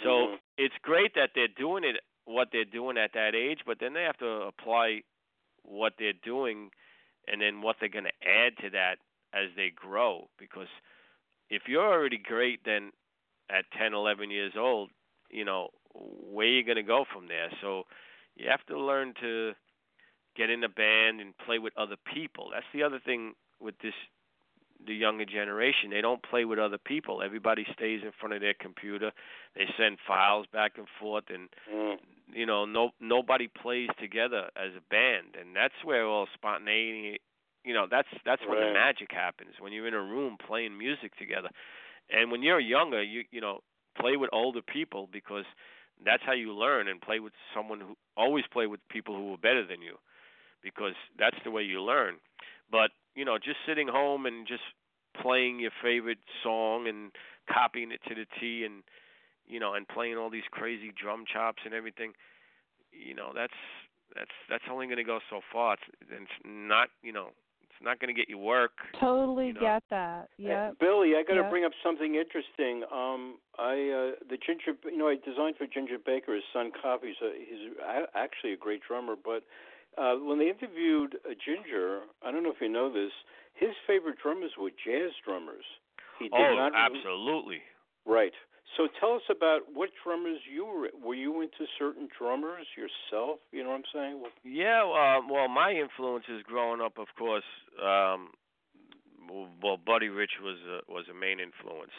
[0.03, 0.39] So Mhm.
[0.59, 4.03] it's great that they're doing it what they're doing at that age, but then they
[4.03, 5.03] have to apply
[5.65, 6.71] what they're doing
[7.27, 8.99] and then what they're going to add to that
[9.33, 10.69] as they grow because
[11.49, 12.93] if you're already great then
[13.51, 14.91] at 10, 11 years old,
[15.31, 17.51] you know, where you're going to go from there?
[17.61, 17.85] So
[18.37, 19.53] you have to learn to
[20.37, 22.51] get in a band and play with other people.
[22.53, 23.95] That's the other thing with this
[24.85, 25.91] the younger generation.
[25.91, 27.23] They don't play with other people.
[27.23, 29.13] Everybody stays in front of their computer.
[29.55, 31.99] They send files back and forth and Mm.
[32.33, 37.21] you know, no nobody plays together as a band and that's where all spontaneity
[37.65, 41.17] you know, that's that's when the magic happens when you're in a room playing music
[41.17, 41.51] together.
[42.11, 43.61] And when you're younger, you you know,
[43.97, 45.45] play with older people because
[46.05, 49.39] that's how you learn and play with someone who always play with people who are
[49.39, 49.97] better than you
[50.63, 52.17] because that's the way you learn.
[52.71, 54.63] But, you know, just sitting home and just
[55.21, 57.13] playing your favorite song and
[57.53, 58.83] copying it to the T and
[59.47, 62.13] you know, and playing all these crazy drum chops and everything,
[62.93, 63.59] you know, that's
[64.15, 65.75] that's that's only going to go so far.
[65.75, 67.29] It's, it's not, you know,
[67.85, 68.73] not going to get you work.
[69.01, 69.61] Totally you know.
[69.61, 70.29] get that.
[70.39, 71.51] Hey, Billy, I got to Yep.
[71.51, 72.85] bring up something interesting.
[72.93, 76.35] Um, I uh, the Ginger, you know, I designed for Ginger Baker.
[76.35, 77.17] His son copies.
[77.23, 79.15] Uh, he's a- actually a great drummer.
[79.17, 79.45] But
[80.01, 83.13] uh, when they interviewed uh, Ginger, I don't know if you know this.
[83.55, 85.65] His favorite drummers were jazz drummers.
[86.19, 86.73] He did Oh, not.
[86.75, 87.61] absolutely.
[88.07, 88.33] Right.
[88.77, 90.89] So tell us about what drummers you were.
[91.05, 93.41] Were you into certain drummers yourself?
[93.53, 94.21] You know what I'm saying?
[94.23, 97.45] Well, Yeah, uh, well, my influences growing up, of course,
[97.83, 98.31] um,
[99.63, 101.93] well, Buddy Rich was a, was a main influence,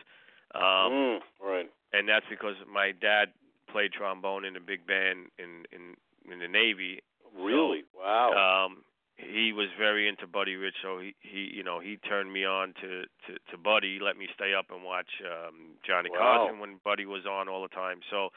[0.56, 1.70] um, mm, right.
[1.94, 3.30] and that's because my dad
[3.72, 5.96] played trombone in a big band in in
[6.32, 7.02] in the Navy.
[7.36, 7.84] Really?
[7.98, 8.66] wow.
[8.68, 8.84] Um,
[9.18, 12.74] he was very into Buddy Rich, so he he you know he turned me on
[12.82, 13.96] to to, to Buddy.
[13.96, 16.38] He let me stay up and watch um, Johnny Wow.
[16.48, 18.00] Carson when Buddy was on all the time.
[18.10, 18.30] So,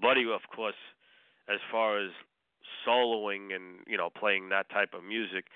[0.00, 0.74] Buddy, of course,
[1.48, 2.10] as far as
[2.86, 5.46] soloing and you know playing that type of music,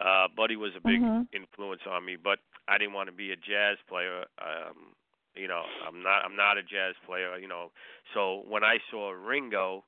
[0.00, 1.28] uh, Buddy was a big Mhm.
[1.32, 2.16] influence on me.
[2.16, 4.24] But I didn't want to be a jazz player.
[4.38, 4.94] Um,
[5.36, 7.38] you know, I'm not I'm not a jazz player.
[7.38, 7.70] You know,
[8.12, 9.84] so when I saw Ringo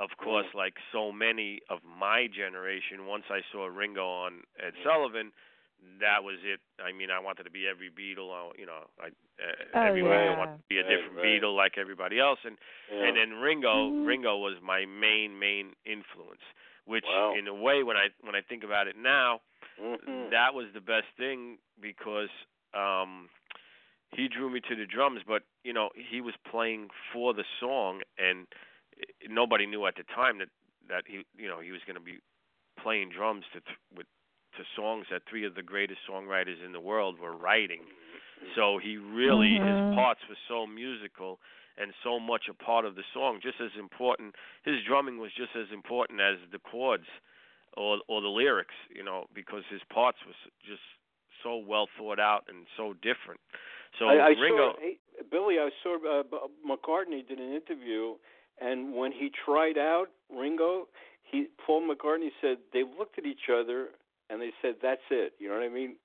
[0.00, 5.30] of course, like so many of my generation, once I saw Ringo on Ed Sullivan,
[6.00, 6.60] that was it.
[6.82, 8.32] I mean, I wanted to be every Beatle.
[8.32, 11.24] I- You know, I, uh, Oh, every week I wanted to be a different right.
[11.24, 12.56] Beatle like everybody else, and
[12.90, 13.04] Yeah.
[13.04, 14.06] and then Ringo, Mhm.
[14.06, 16.42] Ringo was my main main influence.
[16.86, 17.34] Which, Wow.
[17.34, 19.40] in a way, when I when I think about it now,
[19.78, 20.30] Mhm.
[20.30, 22.30] that was the best thing because
[22.74, 23.28] um
[24.12, 28.02] he drew me to the drums but you know he was playing for the song
[28.18, 28.46] and
[29.28, 30.48] nobody knew at the time that
[30.88, 32.18] that he you know he was going to be
[32.80, 34.06] playing drums to th- with
[34.56, 37.82] to songs that three of the greatest songwriters in the world were writing
[38.56, 39.68] so he really Mhm.
[39.68, 41.40] his parts were so musical
[41.76, 44.34] and so much a part of the song, just as important.
[44.64, 47.06] His drumming was just as important as the chords
[47.76, 50.82] or or the lyrics, you know, because his parts was just
[51.42, 53.40] so well thought out and so different.
[53.98, 54.98] So I, I Ringo, saw hey,
[55.30, 55.58] Billy.
[55.58, 56.22] I saw uh,
[56.66, 58.16] McCartney did an interview,
[58.60, 60.88] and when he tried out Ringo,
[61.22, 63.88] he Paul McCartney said they looked at each other
[64.28, 65.96] and they said, "That's it." You know what I mean?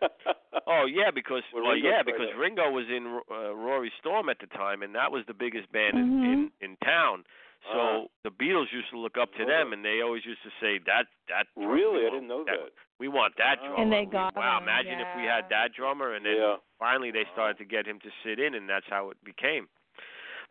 [0.66, 2.38] oh yeah, because well yeah, because out.
[2.38, 5.96] Ringo was in uh, Rory Storm at the time, and that was the biggest band
[5.98, 6.32] in, Mhm.
[6.32, 7.24] in in town.
[7.72, 8.04] So Ah.
[8.24, 9.76] the Beatles used to look up to them, that.
[9.76, 12.44] and they always used to say that that drummer, really, we I want didn't know
[12.44, 12.70] that.
[12.98, 13.66] We want that Ah.
[13.66, 13.82] drummer.
[13.82, 14.56] And they We- got wow.
[14.56, 16.56] him, Imagine if we had that drummer, and then yeah.
[16.78, 17.32] finally they Wow.
[17.32, 19.68] started to get him to sit in, and that's how it became.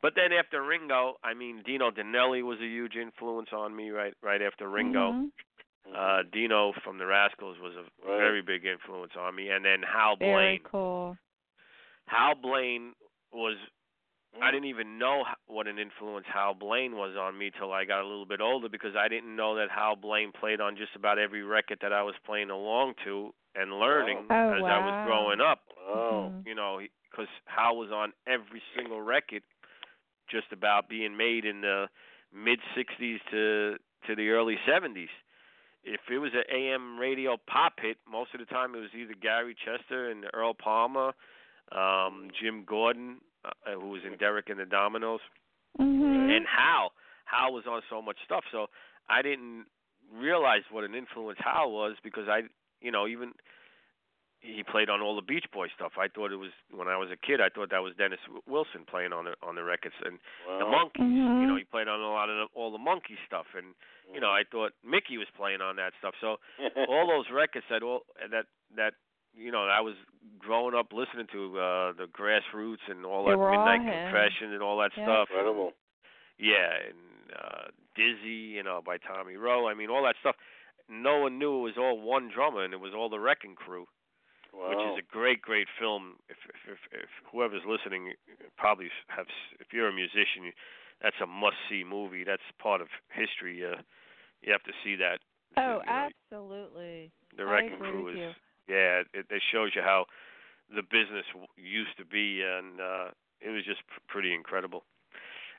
[0.02, 4.14] But then after Ringo, I mean, Dino Danelli was a huge influence on me right
[4.22, 5.12] right after Ringo.
[5.12, 5.32] Mhm.
[5.94, 8.18] Uh, Dino from the Rascals was a Right.
[8.18, 10.64] very big influence on me, and then Hal Very Blaine.
[10.64, 11.18] cool.
[12.08, 12.94] Hal Blaine
[13.32, 13.58] was
[14.38, 14.44] Mm.
[14.44, 18.02] I didn't even know what an influence Hal Blaine was on me till I got
[18.02, 21.18] a little bit older because I didn't know that Hal Blaine played on just about
[21.18, 25.42] every record that I was playing along to and learning Oh, as I was growing
[25.42, 25.64] up.
[25.80, 26.30] Oh.
[26.32, 26.46] Mhm.
[26.46, 29.42] You know, because Hal was on every single record,
[30.30, 31.88] just about being made in the
[32.34, 35.10] mid '60s to to the early '70s.
[35.84, 39.14] If it was an AM radio pop hit, most of the time it was either
[39.20, 41.14] Gary Chester and Earl Palmer,
[41.72, 45.20] um, Jim Gordon, uh, who was in Derek and the Dominos,
[45.80, 46.36] Mhm.
[46.36, 46.94] and Hal.
[47.26, 48.70] Hal was on so much stuff, so
[49.08, 49.68] I didn't
[50.12, 52.44] realize what an influence Hal was because I,
[52.82, 53.34] you know, even
[54.42, 55.94] he played on all the Beach Boy stuff.
[56.00, 57.42] I thought it was when I was a kid.
[57.42, 60.60] I thought that was Dennis Wilson playing on the on the records and Wow.
[60.60, 61.12] the Monkees.
[61.12, 61.58] You know, Mhm.
[61.60, 63.76] he played on a lot of the, all the Monkee stuff, and
[64.14, 66.16] you know, I thought Mickey was playing on that stuff.
[66.22, 66.40] So
[66.88, 68.94] all those records that all that that
[69.36, 69.96] you know I was
[70.40, 73.92] growing up listening to uh the Grassroots and all that Midnight him.
[74.12, 75.04] Confession and all that Yeah.
[75.04, 75.30] stuff.
[75.32, 75.74] Incredible.
[76.38, 79.68] Yeah, and uh Dizzy, you know, by Tommy Roe.
[79.68, 80.38] I mean, all that stuff.
[80.88, 83.88] No one knew it was all one drummer, and it was all the Wrecking Crew,
[84.54, 84.70] Wow.
[84.70, 86.16] which is a great, great film.
[86.30, 88.14] If if if, if whoever's listening
[88.58, 89.26] probably have,
[89.60, 90.52] if you're a musician, you,
[91.02, 92.24] that's a must-see movie.
[92.24, 93.64] That's part of history.
[93.64, 93.82] Uh,
[94.42, 95.20] you have to see that.
[95.58, 97.12] Oh, You know, absolutely.
[97.38, 98.76] the I Wrecking agree Crew with is you.
[98.76, 99.02] yeah.
[99.14, 100.06] It, it shows you how
[100.76, 101.26] the business
[101.58, 104.84] used to be, and uh it was just pr- pretty incredible.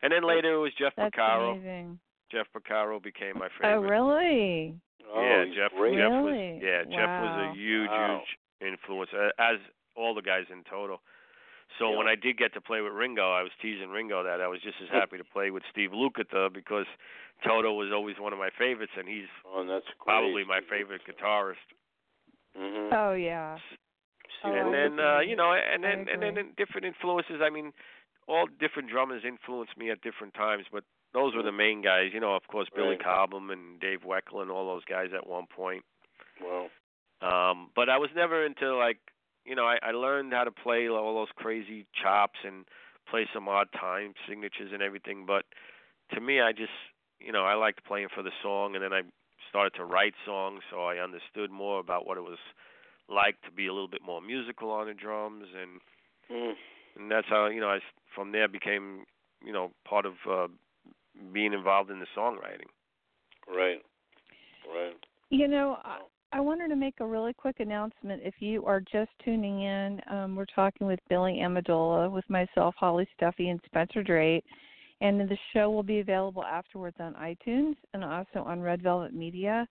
[0.02, 1.52] And then later it was Jeff That's Porcaro.
[1.56, 1.98] amazing.
[2.30, 3.74] Jeff Porcaro became my favorite.
[3.76, 4.74] Oh, really?
[5.12, 5.72] oh, yeah, he's Jeff.
[5.76, 5.96] great.
[5.96, 6.60] Jeff Really?
[6.60, 6.82] was yeah.
[6.84, 7.50] Jeff was Wow.
[7.50, 8.20] a huge, Wow.
[8.20, 9.58] huge influence, uh, as
[9.96, 11.00] all the guys in total.
[11.78, 11.98] So Yeah.
[11.98, 14.60] when I did get to play with Ringo, I was teasing Ringo that I was
[14.60, 16.86] just as happy to play with Steve Lukather because
[17.44, 20.04] Toto was always one of my favorites, and he's Oh, that's great.
[20.04, 21.62] probably my favorite guitarist.
[22.58, 22.92] Mm-hmm.
[22.94, 23.58] Oh, yeah.
[24.42, 27.40] Oh, and I then uh, you know, and I then and then in different influences.
[27.42, 27.72] I mean,
[28.26, 32.10] all different drummers influenced me at different times, but those were the main guys.
[32.14, 33.02] You know, of course, Billy Right.
[33.04, 35.84] Cobham and Dave Weckl and all those guys at one point.
[36.40, 36.70] Wow.
[37.22, 38.98] Um, but I was never into like,
[39.44, 42.64] you know, I, I learned how to play all those crazy chops and
[43.10, 45.24] play some odd time signatures and everything.
[45.26, 45.44] But
[46.14, 46.72] to me, I just,
[47.18, 49.02] you know, I liked playing for the song, and then I
[49.48, 52.38] started to write songs, so I understood more about what it was
[53.08, 55.80] like to be a little bit more musical on the drums, and
[56.30, 56.54] Mm.
[56.96, 57.82] and that's how you know I s-
[58.14, 59.04] from there became,
[59.44, 60.46] you know, part of uh,
[61.32, 62.70] being involved in the songwriting.
[63.48, 63.82] Right.
[64.72, 64.96] Right.
[65.30, 65.78] You know,
[66.32, 68.22] I, wanted to make a really quick announcement.
[68.24, 73.08] If you are just tuning in, um, we're talking with Billy Amendola, with myself, Holly
[73.16, 74.44] Stuffy, and Spencer Drake.
[75.00, 79.66] And the show will be available afterwards on iTunes and also on Red Velvet Media.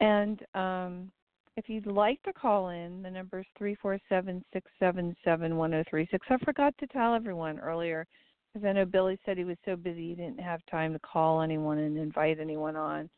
[0.00, 1.10] And um,
[1.56, 5.56] if you'd like to call in, the number is three four seven six seven seven
[5.56, 6.26] one zero three six.
[6.30, 8.06] I forgot to tell everyone earlier
[8.52, 11.40] because I know Billy said he was so busy he didn't have time to call
[11.40, 13.10] anyone and invite anyone on.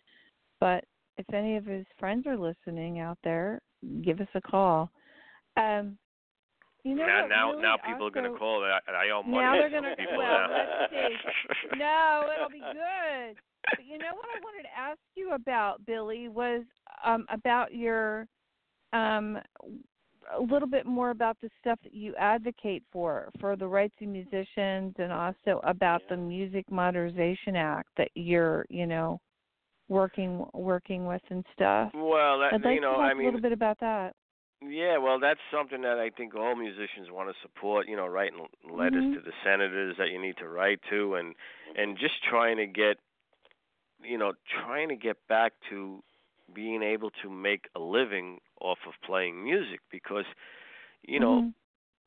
[0.61, 0.85] But
[1.19, 3.61] if any of his friends are listening out there,
[4.03, 4.91] give us a call.
[5.57, 5.99] Um,
[6.85, 8.65] you know now now really now people are going to call.
[8.65, 11.77] I, I owe money Now they're gonna- people well, let's see.
[11.79, 13.37] No, it'll be good.
[13.77, 16.63] But you know what I wanted to ask you about, Billy, was
[17.05, 18.27] um, about your
[18.95, 19.39] um,
[20.37, 24.09] a little bit more about the stuff that you advocate for for the rights of
[24.09, 29.21] musicians, and also about the Music Modernization Act that you're, you know,
[29.91, 31.93] working working with and stuff.
[31.95, 34.15] Well, that I'd like you know, to talk I mean, a little bit about that.
[34.63, 37.89] Yeah, well, that's something that I think all musicians want to support.
[37.89, 39.15] You know, writing letters Mhm.
[39.15, 41.35] to the senators that you need to write to, and
[41.77, 42.99] and just trying to get,
[44.03, 46.03] you know, trying to get back to
[46.53, 50.27] being able to make a living off of playing music because,
[51.03, 51.55] you know, Mhm.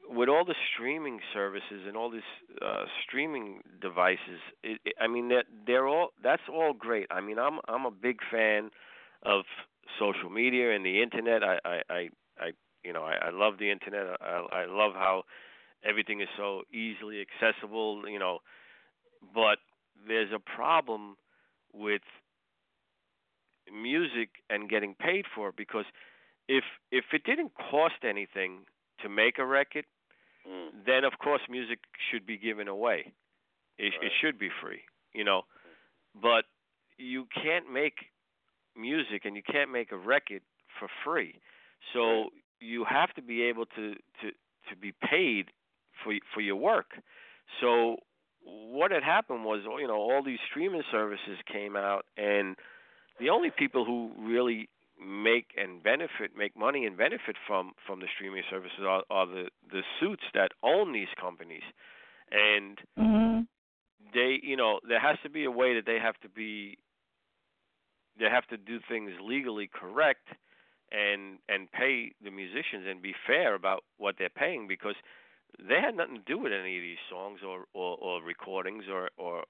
[0.10, 2.22] With all the streaming services and all these
[2.62, 7.08] uh, streaming devices, it, it, I mean they're, they're all that's all great.
[7.12, 8.70] I mean I'm I'm a big fan
[9.24, 9.46] of
[10.00, 11.44] social media and the internet.
[11.44, 12.52] I I I, I
[12.84, 14.18] you know I, I love the internet.
[14.22, 15.24] I I love how
[15.84, 18.04] everything is so easily accessible.
[18.08, 18.40] You know,
[19.34, 19.60] but
[20.08, 21.16] there's a problem
[21.74, 22.02] with
[23.72, 25.86] music and getting paid for it because
[26.48, 28.66] if if it didn't cost anything
[29.02, 29.86] to make a record,
[30.48, 30.86] Mm.
[30.86, 31.80] then of course music
[32.12, 33.14] should be given away.
[33.78, 34.04] It, Right.
[34.08, 34.82] it should be free,
[35.14, 35.44] you know.
[36.16, 36.46] But
[36.98, 37.96] you can't make
[38.76, 40.42] music and you can't make a record
[40.80, 41.40] for free.
[41.94, 42.30] So
[42.60, 44.32] you have to be able to to
[44.70, 45.52] to be paid
[46.04, 46.92] for for your work.
[47.62, 47.98] So
[48.46, 52.56] what had happened was you know all these streaming services came out and
[53.20, 54.70] the only people who really
[55.06, 59.50] make and benefit make money and benefit from from the streaming services are, are the
[59.72, 61.64] the suits that own these companies
[62.32, 63.48] and Mhm.
[64.14, 66.78] they you know there has to be a way that they have to be
[68.20, 70.28] they have to do things legally correct
[70.92, 74.96] and and pay the musicians and be fair about what they're paying because
[75.60, 79.10] they had nothing to do with any of these songs or or, or recordings or
[79.18, 79.44] or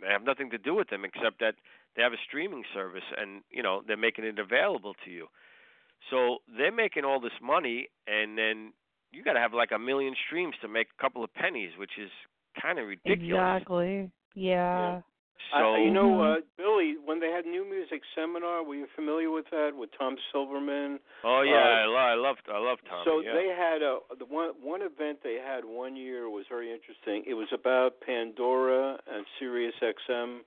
[0.00, 1.54] they have nothing to do with them except that
[1.96, 5.26] they have a streaming service and you know they're making it available to you
[6.10, 8.72] so they're making all this money and then
[9.10, 11.92] you got to have like a million streams to make a couple of pennies which
[12.00, 12.10] is
[12.60, 14.10] kind of ridiculous Exactly.
[14.34, 15.00] Yeah.
[15.52, 16.36] so I, you know, Mhm.
[16.36, 20.16] uh, Billy, when they had New Music Seminar, were you familiar with that with Tom
[20.30, 21.00] Silverman?
[21.24, 23.04] Oh yeah, Uh, I, lo- I love I love Tommy.
[23.04, 23.32] so yeah.
[23.34, 27.24] they had a the one one event they had one year was very interesting.
[27.26, 30.40] It was about Pandora and Sirius XM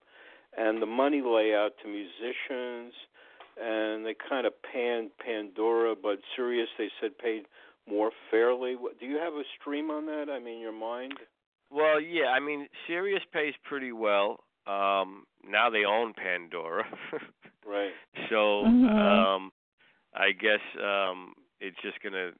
[0.57, 2.93] and the money layout to musicians
[3.61, 7.43] and they kind of panned Pandora but Sirius they said paid
[7.89, 8.75] more fairly.
[8.75, 10.29] What- Do you have a stream on that?
[10.29, 11.13] I mean your mind?
[11.69, 14.39] Well, yeah, I mean Sirius pays pretty well.
[14.67, 16.85] Um now they own Pandora.
[17.65, 17.91] Right.
[18.29, 19.35] so Mhm.
[19.35, 19.51] um
[20.13, 22.31] I guess um it's just going to,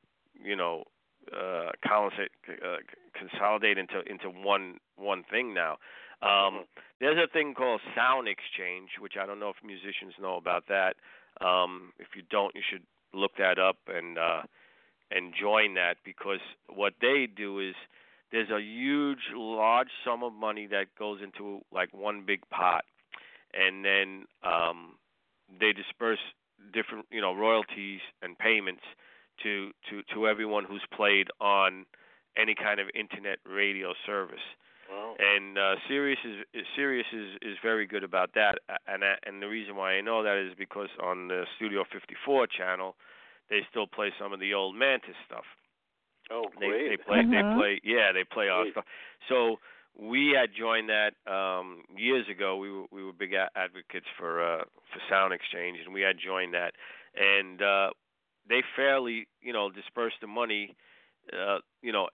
[0.44, 0.84] you know,
[1.32, 2.32] uh consolidate
[2.66, 2.78] uh,
[3.14, 5.78] consolidate into into one one thing now.
[6.22, 6.66] Um
[7.00, 10.96] there's a thing called Sound Exchange, which I don't know if musicians know about that.
[11.46, 14.42] Um if you don't, you should look that up and uh
[15.12, 17.76] and join that because what they do is
[18.32, 22.86] there's a huge large sum of money that goes into like one big pot
[23.54, 24.94] and then um
[25.60, 26.20] they disperse
[26.74, 28.84] different you know royalties and payments
[29.44, 31.86] to to to everyone who's played on
[32.38, 34.46] any kind of internet radio service
[34.92, 35.16] Wow.
[35.20, 38.56] and uh, Sirius is is- Sirius is is very good about that,
[38.88, 42.96] and and the reason why I know that is because on the Studio 54 channel,
[43.50, 45.46] they still play some of the old Mantus stuff.
[46.30, 46.90] Oh, They great.
[46.90, 47.58] they play they Mhm.
[47.58, 48.86] play yeah they play our stuff.
[49.30, 49.60] So
[49.98, 52.58] we had joined that um years ago.
[52.58, 56.54] We were we were big advocates for uh for Sound Exchange, and we had joined
[56.54, 56.76] that,
[57.16, 57.90] and uh
[58.48, 60.76] they fairly you know disperse the money
[61.34, 62.10] uh, you know,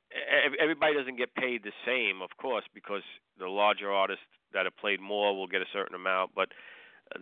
[0.60, 3.04] everybody doesn't get paid the same, of course, because
[3.40, 6.50] the larger artists that have played more will get a certain amount, but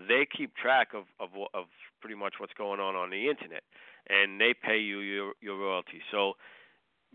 [0.07, 1.65] they keep track of of of
[2.01, 3.63] pretty much what's going on on the internet,
[4.09, 6.01] and they pay you your your royalty.
[6.11, 6.33] So,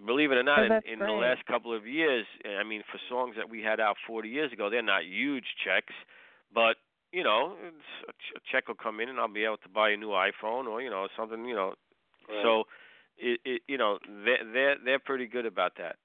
[0.07, 2.83] believe it or not, Oh, in, that's in the last couple of years, I mean,
[2.91, 5.95] for songs that we had out 40 years ago, they're not huge checks,
[6.55, 6.77] but
[7.12, 9.97] you know, it's, a check will come in, and I'll be able to buy a
[9.97, 11.75] new iPhone or you know something, you know,
[12.29, 12.43] Right.
[12.43, 12.64] so,
[13.21, 15.97] it, it you know they they're they're pretty good about that.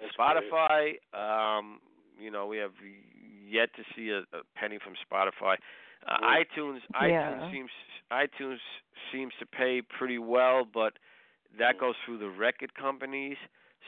[0.00, 1.80] That's Spotify, um,
[2.20, 2.72] you know, we have
[3.48, 5.54] yet to see a, a penny from Spotify.
[6.06, 6.46] Uh, Right.
[6.56, 7.40] iTunes Yeah.
[7.40, 7.70] iTunes seems
[8.12, 8.58] iTunes
[9.12, 10.98] seems to pay pretty well, but
[11.58, 11.80] that Mm.
[11.80, 13.38] goes through the record companies.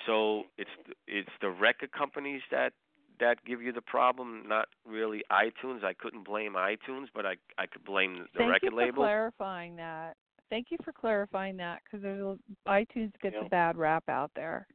[0.06, 0.70] So it's
[1.06, 2.72] it's the record companies that
[3.20, 5.82] that give you the problem, not really iTunes.
[5.84, 9.02] I couldn't blame iTunes, but I I could blame the Thank record you for label.
[9.04, 10.16] clarifying that.
[10.50, 12.38] Thank you for clarifying that because there's a,
[12.68, 13.46] iTunes gets Yeah.
[13.46, 14.66] a bad rap out there.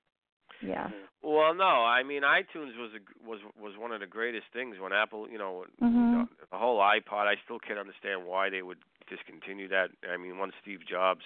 [0.61, 0.87] Yeah.
[0.87, 1.07] Mhm.
[1.23, 4.93] Well, no, I mean iTunes was a, was was one of the greatest things when
[4.93, 6.27] Apple, you know, Mhm.
[6.51, 7.27] the, whole iPod.
[7.27, 9.89] I still can't understand why they would discontinue that.
[10.09, 11.25] I mean, once Steve Jobs,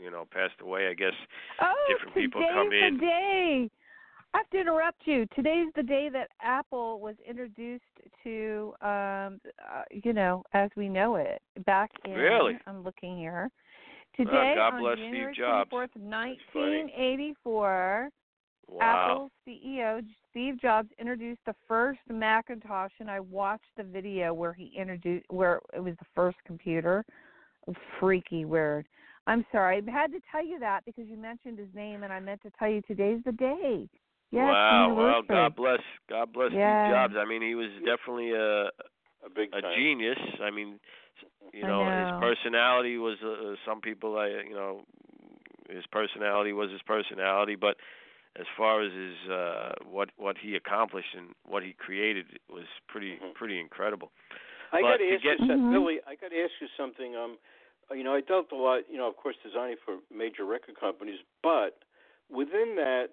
[0.00, 1.14] you know, passed away, I guess
[1.60, 2.98] Oh, different people come in.
[2.98, 3.70] day.
[4.52, 5.26] To interrupt you.
[5.34, 7.84] Today's the day that Apple was introduced
[8.22, 11.40] to, um, uh, you know, as we know it.
[11.64, 12.58] Back in, Really?
[12.66, 13.50] I'm looking here.
[14.14, 15.70] Today, God on bless Steve January Jobs.
[15.70, 18.10] 24th, 1984,
[18.68, 18.80] Wow.
[18.82, 24.66] Apple CEO Steve Jobs introduced the first Macintosh, and I watched the video where he
[24.76, 27.06] introduced where it was the first computer.
[27.98, 28.86] Freaky weird.
[29.26, 29.82] I'm sorry.
[29.86, 32.50] I had to tell you that because you mentioned his name, and I meant to
[32.58, 33.88] tell you today's the day.
[34.32, 34.94] Yes, wow.
[34.94, 35.22] Well.
[35.22, 35.80] God bless.
[36.08, 36.84] God bless Yeah.
[36.86, 37.14] Steve Jobs.
[37.18, 38.72] I mean, he was definitely a
[39.24, 39.74] A big a time.
[39.76, 40.18] genius.
[40.42, 40.80] I mean,
[41.52, 41.92] you know, know.
[42.00, 44.84] his personality was uh, some people I you know
[45.68, 47.76] his personality was his personality, but
[48.40, 53.18] as far as his uh what what he accomplished and what he created was pretty
[53.22, 53.34] Mhm.
[53.34, 54.10] pretty incredible.
[54.72, 55.72] I got to to ask get- you something, Mhm.
[55.72, 56.00] Billy.
[56.06, 57.14] I got to ask you something.
[57.14, 57.36] Um,
[57.90, 58.88] uh, you know, I dealt a lot.
[58.88, 61.84] You know, of course, designing for major record companies, but
[62.30, 63.10] within that,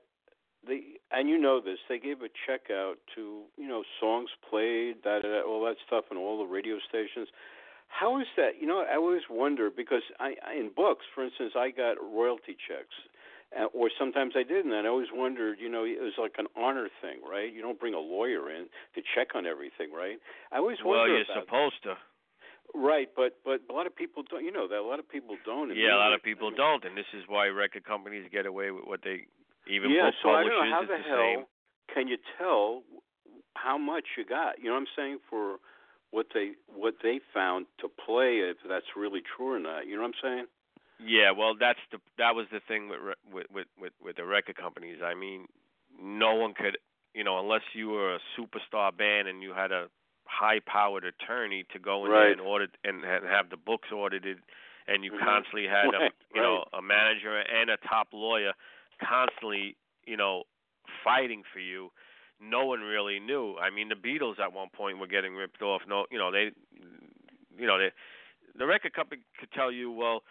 [0.67, 5.01] they and you know this, they gave a check out to you know songs played,
[5.03, 7.27] da, all that stuff, and all the radio stations.
[7.87, 8.61] How is that?
[8.61, 12.55] You know, I always wonder because I, I in books, for instance, I got royalty
[12.55, 12.93] checks.
[13.49, 16.45] Uh, or sometimes I didn't, and I always wondered, you know, it was like an
[16.55, 17.51] honor thing, right?
[17.51, 20.21] You don't bring a lawyer in to check on everything, right?
[20.51, 21.97] I always Well, wonder you're about supposed to.
[22.75, 24.45] Right, but but a lot of people don't.
[24.45, 25.75] You know that a lot of people don't.
[25.75, 28.85] Yeah, a lot of people don't, and this is why record companies get away with
[28.85, 29.25] what they
[29.69, 31.45] even Yeah, so I don't know how the the hell same.
[31.93, 32.83] can you tell
[33.55, 34.59] how much you got.
[34.59, 35.57] You know what I'm saying for
[36.11, 39.85] what they what they found to play if that's really true or not.
[39.85, 40.45] You know what I'm saying?
[40.99, 42.99] Yeah, well, that's the that was the thing with
[43.31, 44.97] with with with, with the record companies.
[45.03, 45.47] I mean,
[45.97, 46.77] no one could,
[47.13, 49.87] you know, unless you were a superstar band and you had a
[50.25, 54.39] high-powered attorney to go in there and audit and, and have the books audited,
[54.87, 55.19] and you Mhm.
[55.25, 58.53] constantly had a Right, you know a manager and a top lawyer
[59.01, 59.75] constantly,
[60.05, 60.43] you know,
[61.03, 61.91] fighting for you.
[62.41, 63.55] No one really knew.
[63.57, 65.81] I mean, the Beatles at one point were getting ripped off.
[65.87, 66.51] No, you know they,
[67.57, 67.91] you know they,
[68.57, 70.23] the record company could tell you, well,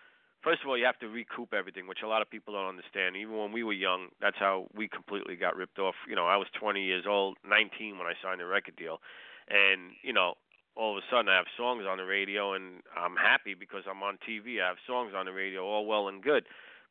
[0.43, 3.16] first of all, you have to recoup everything, which a lot of people don't understand.
[3.16, 5.95] Even when we were young, that's how we completely got ripped off.
[6.09, 9.01] You know, I was 20 years old, 19 when I signed a record deal,
[9.49, 10.35] and you know,
[10.77, 14.03] all of a sudden I have songs on the radio, and I'm happy because I'm
[14.03, 14.62] on TV.
[14.62, 16.47] I have songs on the radio, all well and good.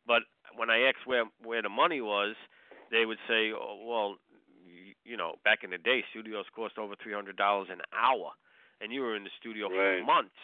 [0.07, 0.23] But
[0.55, 2.35] when I asked where where the money was,
[2.91, 4.15] they would say, oh, well,
[4.65, 8.31] y- you know, back in the day, studios cost over three hundred dollars an hour,
[8.81, 9.99] and you were in the studio Right.
[9.99, 10.39] for months.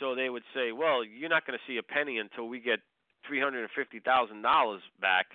[0.00, 2.80] So they would say, well, you're not going to see a penny until we get
[3.28, 5.26] three hundred and fifty thousand dollars back,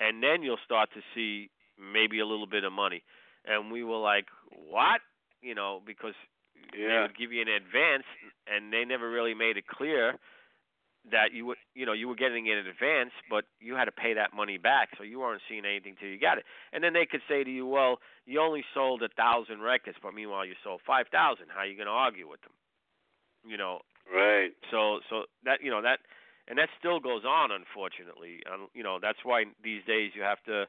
[0.00, 3.02] and then you'll start to see maybe a little bit of money.
[3.44, 5.00] And we were like, what?
[5.42, 6.14] You know, because
[6.72, 8.04] they would give you an advance,
[8.48, 10.14] and they never really made it clear
[11.10, 13.92] that you would, you know, you were getting it in advance, but you had to
[13.92, 16.44] pay that money back, so you weren't seeing anything till you got it.
[16.72, 20.14] And then they could say to you, well, you only sold a thousand records, but
[20.14, 21.46] meanwhile you sold five thousand.
[21.52, 22.52] How are you going to argue with them?
[23.46, 23.80] You know,
[24.12, 24.52] Right.
[24.70, 26.00] so so that you know that
[26.46, 30.42] and that still goes on unfortunately um, you know that's why these days you have
[30.44, 30.66] to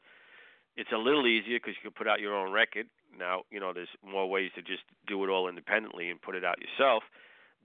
[0.78, 3.74] it's a little easier because you can put out your own record now you know
[3.74, 7.04] there's more ways to just do it all independently and put it out yourself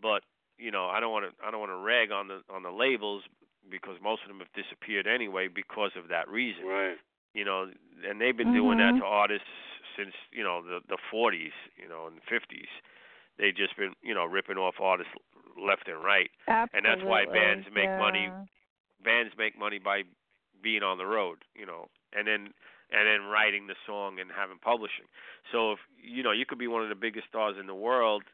[0.02, 0.22] but
[0.61, 2.70] you know i don't want to i don't want to rag on the on the
[2.70, 3.22] labels
[3.70, 6.98] because most of them have disappeared anyway because of that reason Right.
[7.34, 7.70] you know
[8.08, 8.98] and they've been doing that Mhm.
[9.00, 9.48] to artists
[9.96, 12.68] since you know the the 40s you know and the 50s
[13.38, 15.12] They've just been you know ripping off artists
[15.58, 16.76] left and right Absolutely.
[16.76, 17.98] and that's why bands make yeah.
[17.98, 18.28] money
[19.02, 20.02] bands make money by
[20.62, 22.52] being on the road, you know, and then
[22.92, 25.06] and then writing the song and having publishing.
[25.52, 28.24] So if you know, you could be one of the biggest stars in the world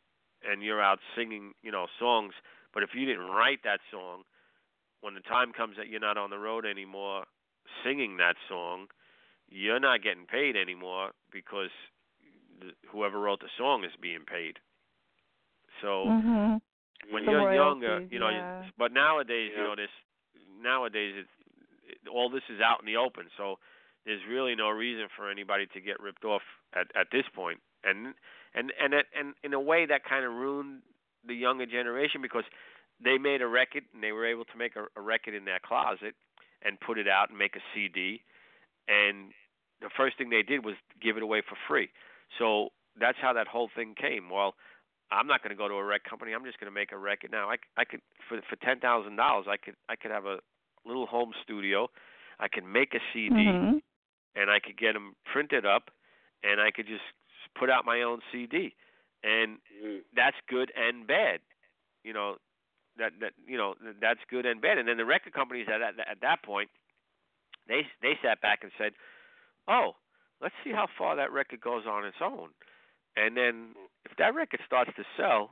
[0.42, 2.34] and you're out singing, you know, songs,
[2.74, 4.22] but if you didn't write that song,
[5.00, 7.24] when the time comes that you're not on the road anymore
[7.84, 8.86] singing that song,
[9.48, 11.70] you're not getting paid anymore because
[12.60, 14.58] the, whoever wrote the song is being paid.
[15.82, 16.60] So Mhm.
[17.10, 18.30] when The you're younger, you know.
[18.30, 18.70] yeah.
[18.78, 19.58] But nowadays, Yeah.
[19.58, 19.90] you know, this
[20.60, 21.28] nowadays it,
[21.84, 23.58] it, all this is out in the open, so
[24.04, 27.60] there's really no reason for anybody to get ripped off at at this point.
[27.84, 28.14] And
[28.56, 30.82] and and it, and in a way that kind of ruined
[31.26, 32.44] the younger generation because
[33.02, 35.60] they made a record and they were able to make a, a record in their
[35.64, 36.14] closet
[36.64, 38.22] and put it out and make a CD,
[38.88, 39.32] and
[39.80, 41.90] the first thing they did was give it away for free.
[42.38, 44.30] So that's how that whole thing came.
[44.30, 44.54] Well,
[45.12, 46.32] I'm not going to go to a rec company.
[46.32, 47.50] I'm just going to make a record now.
[47.50, 49.46] I, I could for for ten thousand dollars.
[49.48, 50.38] I could I could have a
[50.86, 51.88] little home studio.
[52.40, 53.82] I could make a CD Mhm.
[54.34, 55.90] and I could get them printed up,
[56.42, 57.04] and I could just
[57.58, 58.74] put out my own CD,
[59.22, 60.02] and Mm.
[60.14, 61.40] that's good and bad.
[62.04, 62.36] You know,
[62.96, 64.78] that that you know that's good and bad.
[64.78, 66.70] And then the record companies at at, at that point,
[67.66, 68.92] they they sat back and said,
[69.68, 69.96] "Oh,
[70.40, 72.50] let's see how far that record goes on its own."
[73.16, 75.50] And then if that record starts to sell,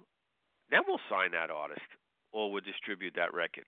[0.70, 1.86] then we'll sign that artist
[2.32, 3.64] or we'll distribute that record.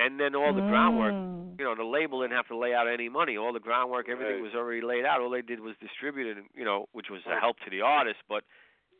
[0.00, 1.58] And then all the groundwork Mm.
[1.58, 3.36] you know, the label didn't have to lay out any money.
[3.36, 4.42] All the groundwork, everything Right.
[4.42, 5.20] was already laid out.
[5.20, 8.20] All they did was distribute it, you know, which was a help to the artist,
[8.28, 8.44] but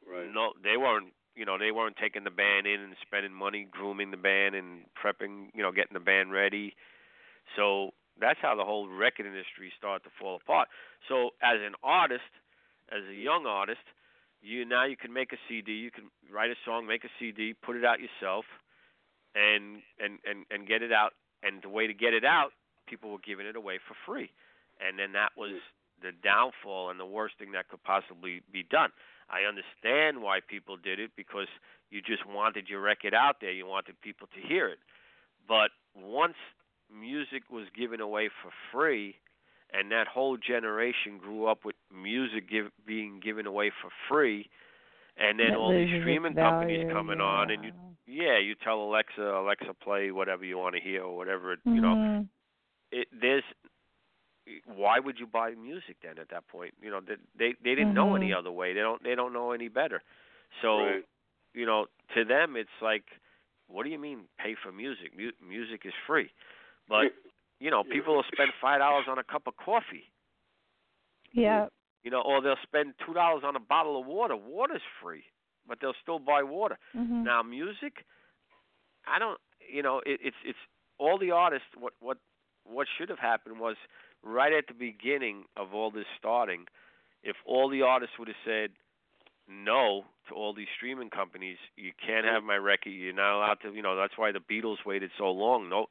[0.07, 0.28] Right.
[0.30, 4.11] no, they weren't, you know they weren't taking the band in and spending money grooming
[4.11, 6.74] the band and prepping you know getting the band ready
[7.57, 10.68] so that's how the whole record industry started to fall apart
[11.09, 12.28] so as an artist
[12.90, 13.80] as a young artist
[14.42, 17.55] you now you can make a cd you can write a song make a cd
[17.55, 18.44] put it out yourself
[19.35, 21.12] and and and and get it out.
[21.43, 22.53] And the way to get it out
[22.91, 24.31] people were giving it away for free.
[24.81, 25.55] And then that was
[26.03, 28.91] the downfall and the worst thing that could possibly be done.
[29.31, 31.47] I understand why people did it because
[31.91, 34.78] you just wanted your record out there, you wanted people to hear it.
[35.47, 36.35] But once
[36.93, 39.16] music was given away for free,
[39.72, 44.51] and that whole generation grew up with music give, being given away for free,
[45.16, 47.72] and then That all these streaming companies coming on, and you
[48.11, 48.23] yeah.
[48.33, 51.81] yeah, you tell Alexa, Alexa, play whatever you want to hear or whatever it, you
[51.81, 51.95] know.
[51.95, 52.29] Mhm.
[52.93, 53.45] It, there's
[54.67, 56.75] why would you buy music then at that point?
[56.83, 58.39] You know, they they, they didn't know any Mhm.
[58.39, 58.73] other way.
[58.73, 60.03] They don't they don't know any better.
[60.63, 61.05] So Right.
[61.55, 63.05] you know, to them it's like,
[63.69, 65.15] what do you mean pay for music?
[65.17, 66.31] Mu- music is free,
[66.89, 67.13] but
[67.61, 70.11] you know, people will spend five dollars on a cup of coffee.
[71.33, 71.69] Yeah.
[72.03, 74.35] You know, or they'll spend two dollars on a bottle of water.
[74.35, 75.25] Water's free,
[75.71, 76.77] but they'll still buy water.
[76.95, 77.23] Mhm.
[77.25, 78.05] Now, music,
[79.07, 79.41] I don't.
[79.73, 80.59] You know, it, it's it's
[80.99, 81.68] all the artists.
[81.79, 82.18] What what
[82.64, 83.77] what should have happened was
[84.23, 86.66] right at the beginning of all this starting,
[87.23, 88.71] if all the artists would have said
[89.49, 92.91] no to all these streaming companies, you can't have my record.
[92.91, 93.73] You're not allowed to.
[93.73, 95.68] You know, that's why the Beatles waited so long.
[95.68, 95.87] No,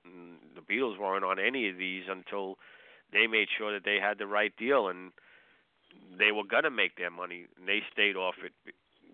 [0.56, 2.58] the Beatles weren't on any of these until
[3.12, 5.12] they made sure that they had the right deal and
[6.18, 7.48] they were gonna make their money.
[7.58, 8.54] And they stayed off it.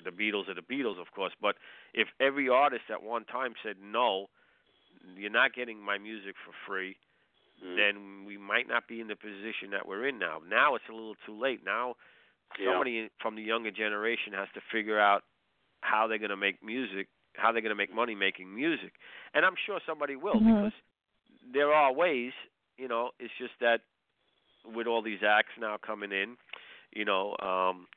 [0.05, 1.33] The Beatles are the Beatles, of course.
[1.41, 1.55] But
[1.93, 4.27] if every artist at one time said no,
[5.17, 6.97] you're not getting my music for free,
[7.63, 7.75] Mm.
[7.77, 10.41] then we might not be in the position that we're in now.
[10.45, 11.63] Now it's a little too late.
[11.63, 11.95] Now
[12.59, 12.71] Yeah.
[12.71, 15.23] somebody from the younger generation has to figure out
[15.81, 18.93] how they're going to make music, how they're going to make money making music.
[19.33, 20.55] And I'm sure somebody will Mhm.
[20.63, 20.73] because
[21.43, 22.33] there are ways,
[22.77, 23.81] you know, it's just that
[24.65, 26.37] with all these acts now coming in,
[26.91, 27.87] you know, um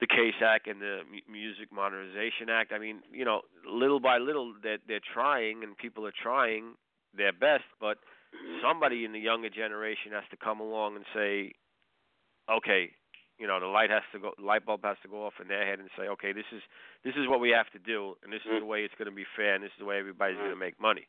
[0.00, 2.72] the Case Act and the M- Music Modernization Act.
[2.72, 6.74] I mean, you know, little by little they're, they're trying and people are trying
[7.16, 7.98] their best, but
[8.62, 11.52] somebody in the younger generation has to come along and say,
[12.50, 12.90] okay,
[13.38, 15.66] you know, the light has to go, light bulb has to go off in their
[15.66, 16.62] head and say, okay, this is
[17.04, 18.60] this is what we have to do, and this is Mm.
[18.60, 20.56] the way it's going to be fair, and this is the way everybody's going to
[20.56, 21.06] make money.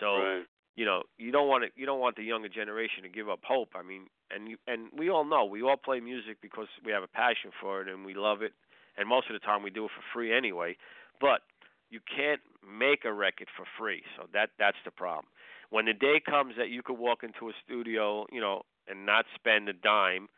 [0.00, 0.44] So right.
[0.76, 1.02] you know,
[1.32, 3.70] you don't want to you don't want the younger generation to give up hope.
[3.74, 7.02] I mean, and you, and we all know we all play music because we have
[7.02, 8.52] a passion for it and we love it,
[8.98, 10.76] and most of the time we do it for free anyway.
[11.22, 11.40] But
[11.88, 15.24] you can't make a record for free, so that that's the problem.
[15.70, 19.24] When the day comes that you could walk into a studio, you know, and not
[19.34, 20.28] spend a dime,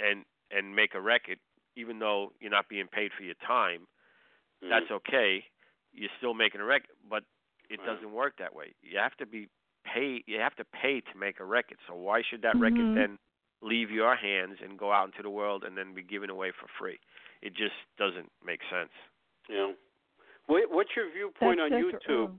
[0.00, 1.38] and and make a record,
[1.76, 3.86] even though you're not being paid for your time,
[4.62, 4.68] Mm.
[4.68, 5.44] that's okay.
[5.92, 7.24] You're still making a record, but
[7.70, 7.86] it Right.
[7.86, 8.74] doesn't work that way.
[8.82, 9.48] You have to be
[9.92, 10.22] pay.
[10.26, 11.78] You have to pay to make a record.
[11.86, 12.94] So why should that record Mhm.
[12.94, 13.18] then
[13.62, 16.66] leave your hands and go out into the world and then be given away for
[16.78, 16.98] free?
[17.42, 18.92] It just doesn't make sense.
[19.48, 19.72] Yeah.
[20.46, 22.38] What, what's your viewpoint That's on YouTube?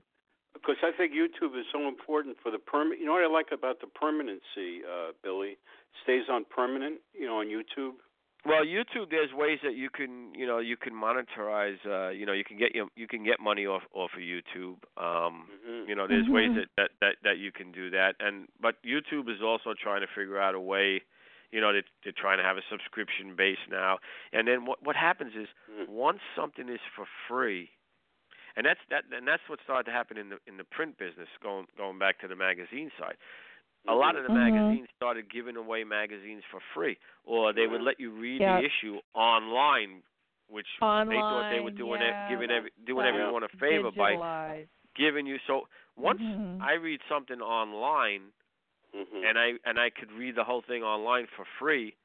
[0.54, 3.00] Because I think YouTube is so important for the permanent.
[3.00, 5.56] You know what I like about the permanency, uh, Billy?
[6.02, 7.00] Stays on permanent.
[7.14, 7.94] You know, on YouTube.
[8.46, 11.76] Well, YouTube, there's ways that you can, you know, you can monetize.
[11.84, 14.76] Uh, you know, you can get you, you can get money off off of YouTube.
[14.96, 15.88] Um, Mhm.
[15.88, 16.54] You know, there's ways Mhm.
[16.56, 20.06] that, that that that you can do that, and but YouTube is also trying to
[20.06, 21.02] figure out a way.
[21.50, 23.98] You know, they're, they're trying to have a subscription base now,
[24.32, 25.88] and then what what happens is Mm.
[25.88, 27.70] once something is for free,
[28.54, 31.28] and that's that and that's what started to happen in the in the print business.
[31.42, 33.16] Going going back to the magazine side,
[33.86, 34.34] a lot of the Mhm.
[34.34, 38.58] magazines started giving away magazines for free, or they would let you read Yeah.
[38.58, 40.02] the issue online,
[40.48, 40.66] which
[41.08, 44.18] they thought they were Online, doing yeah, it, giving every, doing everyone a favor by
[44.96, 46.60] giving you so once Mhm.
[46.60, 48.32] I read something online
[48.94, 49.24] Mhm.
[49.28, 51.96] and I and I could read the whole thing online for free,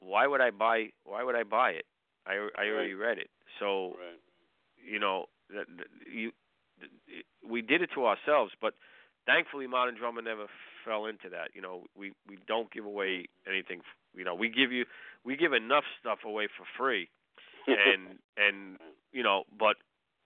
[0.00, 1.86] why would I buy why would I buy it?
[2.26, 3.30] I I already read it.
[3.58, 4.20] So, Right.
[4.76, 6.32] you know, that, that you
[6.80, 8.74] th- we did it to ourselves, but
[9.26, 10.46] thankfully Modern Drummer never
[10.84, 11.50] fell into that.
[11.54, 13.80] You know, we we don't give away anything,
[14.14, 14.84] you know, we give you
[15.24, 17.08] we give enough stuff away for free
[17.66, 18.78] and and
[19.12, 19.76] you know, but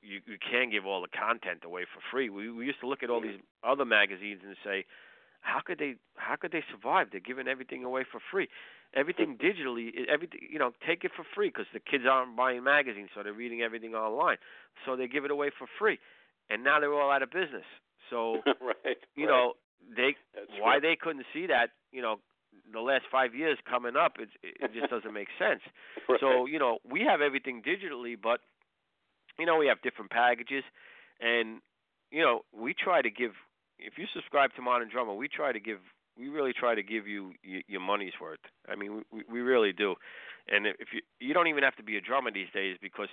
[0.03, 2.29] you you can give all the content away for free.
[2.29, 4.85] We we used to look at all these other magazines and say,
[5.41, 7.09] how could they how could they survive?
[7.11, 8.49] They're giving everything away for free.
[8.95, 13.11] Everything digitally, everything you know, take it for free because the kids aren't buying magazines,
[13.15, 14.37] so they're reading everything online.
[14.85, 15.99] So they give it away for free,
[16.49, 17.67] and now they're all out of business.
[18.11, 18.97] So right.
[19.17, 19.33] you right.
[19.33, 19.53] know
[19.97, 20.83] they That's why right.
[20.83, 22.17] they couldn't see that you know
[22.73, 25.61] the last five years coming up it it just doesn't make sense
[26.09, 26.21] Right.
[26.21, 28.41] so you know we have everything digitally but
[29.39, 30.65] you know, we have different packages,
[31.21, 31.61] and
[32.11, 33.33] you know, we try to give.
[33.79, 35.79] If you subscribe to Modern Drummer, we try to give.
[36.19, 38.41] We really try to give you your money's worth.
[38.69, 39.95] I mean, we we really do.
[40.49, 43.09] And if you you don't even have to be a drummer these days because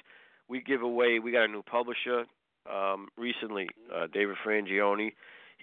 [0.47, 1.20] we give away.
[1.20, 2.24] We got a new publisher
[2.72, 5.11] um, recently, uh, David Frangioni.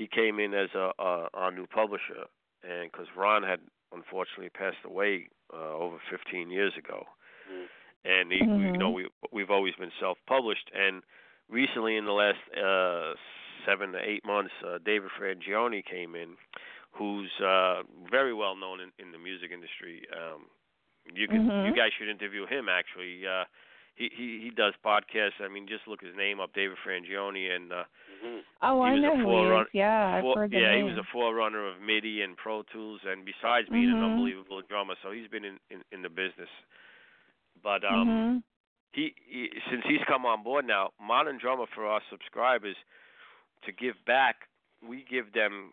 [0.00, 2.24] He came in as a, a our new publisher,
[2.64, 3.60] and because Ron had
[3.92, 7.04] unfortunately passed away uh, over 15 years ago,
[7.50, 7.66] Mm.
[8.04, 8.72] and he, Mhm.
[8.72, 11.02] you know we we've always been self-published, and
[11.50, 13.12] recently in the last uh,
[13.66, 16.30] seven to eight months, uh, David Frangioni came in,
[16.92, 19.96] who's uh, very well known in, in the music industry.
[20.16, 20.46] Um,
[21.12, 21.66] you can Mhm.
[21.66, 23.26] you guys should interview him actually.
[23.26, 23.44] Uh,
[23.96, 25.40] he he he does podcasts.
[25.40, 27.84] I mean, just look his name up, David Frangioni, and uh,
[28.22, 28.44] Mhm.
[28.62, 29.22] Oh, I know who
[29.72, 29.78] he.
[29.78, 30.76] Yeah, for- yeah, name.
[30.78, 34.04] he was a forerunner of MIDI and Pro Tools, and besides being an Mhm.
[34.12, 36.50] unbelievable drummer, so he's been in in, in the business.
[37.62, 38.42] But um, Mhm.
[38.92, 42.76] he, he since he's come on board now, Modern Drummer for our subscribers
[43.62, 44.48] to give back,
[44.82, 45.72] we give them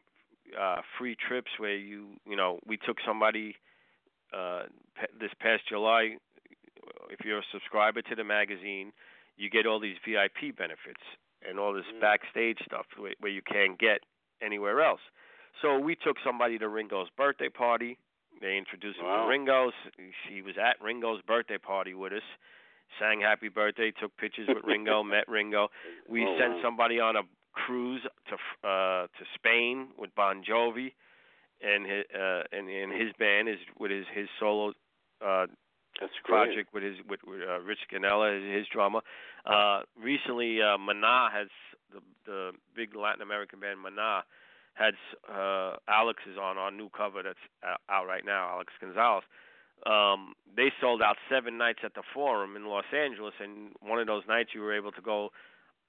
[0.57, 3.57] uh free trips where you you know we took somebody
[4.31, 6.17] uh pa- this past July.
[7.09, 8.93] If you're a subscriber to the magazine,
[9.35, 11.01] you get all these VIP benefits
[11.47, 11.99] and all this Mm.
[12.01, 14.01] backstage stuff where, where you can't get
[14.41, 15.01] anywhere else.
[15.61, 17.97] So we took somebody to Ringo's birthday party.
[18.41, 19.73] They introduced him to Ringo's.
[20.27, 22.23] She was at Ringo's birthday party with us.
[22.99, 25.69] Sang happy birthday, took pictures with Ringo, met Ringo.
[26.07, 26.61] We Oh, sent wow.
[26.61, 27.23] somebody on a
[27.53, 28.35] cruise to
[28.67, 30.93] uh to Spain with Bon Jovi
[31.61, 34.73] and his uh and, and his band is with his his solo
[35.25, 35.47] uh
[35.99, 36.47] That's great.
[36.53, 39.01] project with his with, with uh, Rich Scannella, his, drummer.
[39.45, 41.47] Uh, recently, uh, Mana has
[41.93, 44.23] the the big Latin American band Mana
[44.73, 44.93] had
[45.27, 49.23] uh, Alex is on our new cover that's out- out right now, Alex Gonzalez.
[49.85, 54.07] Um, they sold out seven nights at the Forum in Los Angeles, and one of
[54.07, 55.29] those nights you were able to go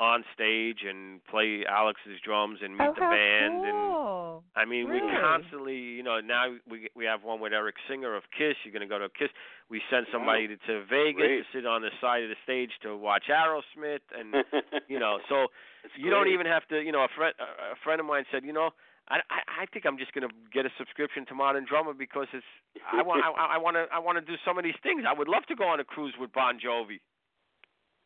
[0.01, 4.45] on stage and play Alex's drums and meet oh, the how band and cool.
[4.55, 5.03] I mean, Really?
[5.07, 8.55] we constantly, you know, now we we have one with Eric Singer of Kiss.
[8.63, 9.29] You're going to go to Kiss.
[9.69, 11.39] We send somebody to, to Vegas Great.
[11.39, 14.35] to sit on the side of the stage to watch Aerosmith, and
[14.89, 15.47] you know, so
[15.83, 16.81] That's you don't even have to.
[16.81, 18.71] You know, a friend a friend of mine said, you know,
[19.09, 22.29] I I, I think I'm just going to get a subscription to Modern Drummer because
[22.33, 22.47] it's
[22.87, 25.03] I want I, I want to I want to do some of these things.
[25.09, 27.01] I would love to go on a cruise with Bon Jovi.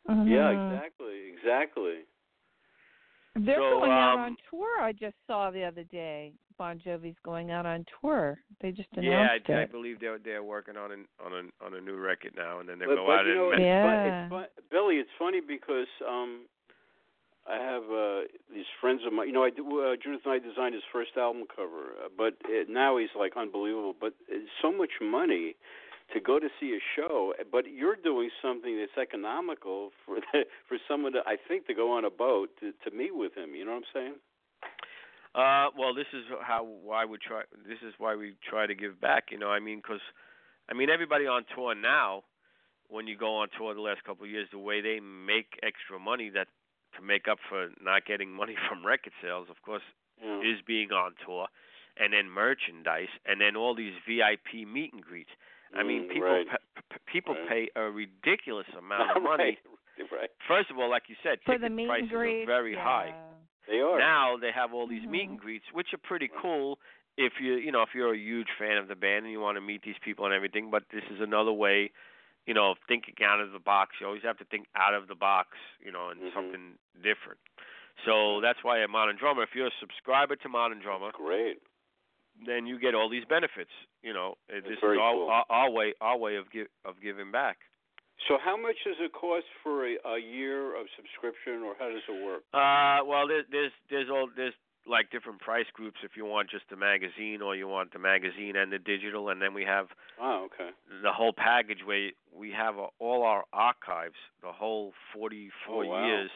[0.09, 0.73] Yeah, Mhm.
[0.73, 2.07] exactly, exactly.
[3.35, 4.81] They're So, going out um, on tour.
[4.81, 6.33] I just saw the other day.
[6.59, 8.39] Bon Jovi's going out on tour.
[8.61, 9.73] They just Yeah, announced I, I it.
[9.73, 12.79] believe they're they're working on an on a on a new record now, and then
[12.79, 13.83] they But, go but out you know, and it's, Yeah.
[13.83, 14.97] fun, it's fun, Billy.
[14.97, 16.47] It's funny because um,
[17.49, 18.21] I have uh,
[18.53, 19.29] these friends of mine.
[19.29, 22.35] You know, I do, uh, Judith and I designed his first album cover, uh, but
[22.49, 23.95] it, now he's like unbelievable.
[23.99, 25.57] But it's so much money
[26.13, 30.79] to go to see a show, but you're doing something that's economical for the, for
[30.89, 33.55] someone to, I think, to go on a boat to, to meet with him.
[33.55, 34.15] You know what I'm saying?
[35.35, 37.43] Uh, well, this is how why we try.
[37.67, 39.25] This is why we try to give back.
[39.31, 40.03] You know, I mean, because
[40.69, 42.25] I mean, everybody on tour now,
[42.89, 45.99] when you go on tour the last couple of years, the way they make extra
[45.99, 46.49] money that
[46.97, 49.83] to make up for not getting money from record sales, of course,
[50.23, 50.41] Yeah.
[50.41, 51.49] is being on tour,
[51.97, 55.31] and then merchandise, and then all these VIP meet and greets.
[55.75, 56.47] I mean, Mm, people right.
[56.49, 57.49] p- people Right.
[57.49, 59.59] pay a ridiculous amount of money.
[59.99, 60.31] right, right.
[60.49, 62.43] First of all, like you said, For ticket the meet prices and greet.
[62.43, 62.83] are very yeah.
[62.85, 63.15] high
[63.69, 63.99] They are.
[63.99, 65.31] now they have all these meet Mhm.
[65.31, 66.79] and greets which are pretty cool
[67.17, 69.57] if you you know if you're a huge fan of the band and you want
[69.57, 71.91] to meet these people and everything but this is another way
[72.47, 75.07] you know of thinking out of the box you always have to think out of
[75.09, 75.49] the box
[75.85, 76.33] you know and Mhm.
[76.35, 77.39] something different
[78.07, 81.59] so that's why at modern drummer if you're a subscriber to modern drummer Great.
[82.47, 83.71] Then you get all these benefits
[84.03, 85.29] you know Uh, this is our, cool.
[85.31, 87.59] our our way our way of give of giving back
[88.29, 92.07] So, how much does it cost for a, a year of subscription, or how does
[92.07, 92.43] it work?
[92.55, 94.55] Uh, well, there, there's there's all there's
[94.87, 98.57] like different price groups if you want just the magazine or you want the magazine
[98.57, 99.87] and the digital, and then we have
[100.21, 100.71] Oh, okay.
[101.03, 106.07] the whole package where we have uh, all our archives, the whole 44 Oh, wow.
[106.07, 106.31] years.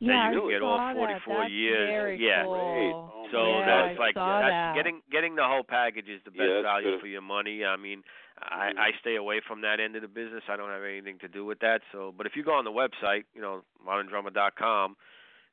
[0.00, 0.96] Yeah, you I get saw all that.
[0.96, 1.88] 44 That's years.
[1.90, 2.42] Very Yeah.
[2.44, 2.54] cool.
[2.54, 2.92] Great.
[2.92, 4.74] Oh, So yeah, that's I like saw that's that.
[4.74, 7.00] getting getting the whole package is the best Yeah, value good.
[7.00, 7.64] for your money.
[7.64, 8.02] I mean,
[8.38, 8.78] I Mhm.
[8.78, 10.42] I stay away from that end of the business.
[10.48, 11.82] I don't have anything to do with that.
[11.92, 14.96] So, but if you go on the website, you know, moderndrummer.com,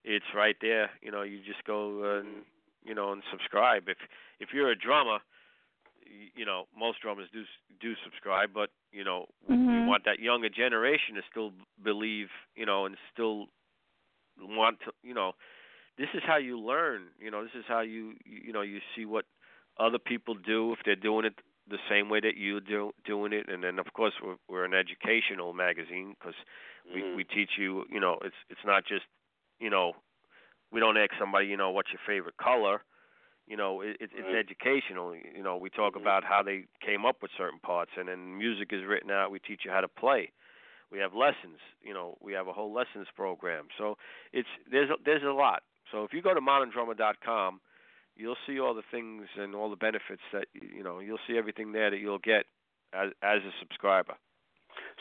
[0.10, 0.90] it's right there.
[1.02, 2.44] You know, you just go and
[2.84, 3.84] you know and subscribe.
[3.88, 3.98] If
[4.40, 5.20] if you're a drummer,
[6.36, 7.44] you know, most drummers do
[7.80, 9.28] do subscribe, but you know,
[9.72, 9.86] we Mhm.
[9.88, 11.54] want that younger generation to still
[11.84, 13.48] believe, you know, and still
[14.40, 15.34] want to, you know,
[15.98, 17.08] this is how you learn.
[17.20, 19.26] You know, this is how you you you know you see what
[19.80, 21.36] other people do if they're doing it
[21.70, 24.74] the same way that you're do, doing it, and then of course we're, we're an
[24.74, 26.36] educational magazine because
[26.94, 27.16] we Mhm.
[27.16, 27.86] we teach you.
[27.90, 29.06] You know, it's it's not just
[29.60, 29.94] you know
[30.72, 32.82] we don't ask somebody you know what's your favorite color.
[33.48, 34.36] You know, it, it, it's Right.
[34.36, 35.16] educational.
[35.16, 36.02] You know, we talk Mhm.
[36.02, 39.32] about how they came up with certain parts, and then music is written out.
[39.32, 40.32] We teach you how to play.
[40.92, 41.60] We have lessons.
[41.82, 43.68] You know, we have a whole lessons program.
[43.76, 43.98] So
[44.34, 45.64] it's there's a, there's a lot.
[45.92, 47.60] So if you go to moderndrummer.com,
[48.16, 51.00] you'll see all the things and all the benefits that you know.
[51.00, 52.46] You'll see everything there that you'll get
[52.94, 54.14] as as a subscriber.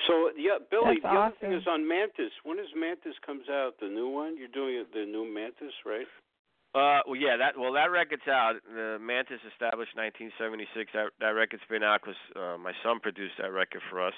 [0.07, 1.01] So yeah, Billy.
[1.03, 2.33] That's the other thing is on Mantus.
[2.45, 3.75] When is Mantus comes out?
[3.81, 4.37] The new one?
[4.37, 6.07] You're doing the new Mantus, right?
[6.75, 8.55] Uh, well, yeah, that well, that record's out.
[8.69, 10.93] The Mantus established 1976.
[10.93, 14.15] That that record's been out 'cause uh, my son produced that record for us.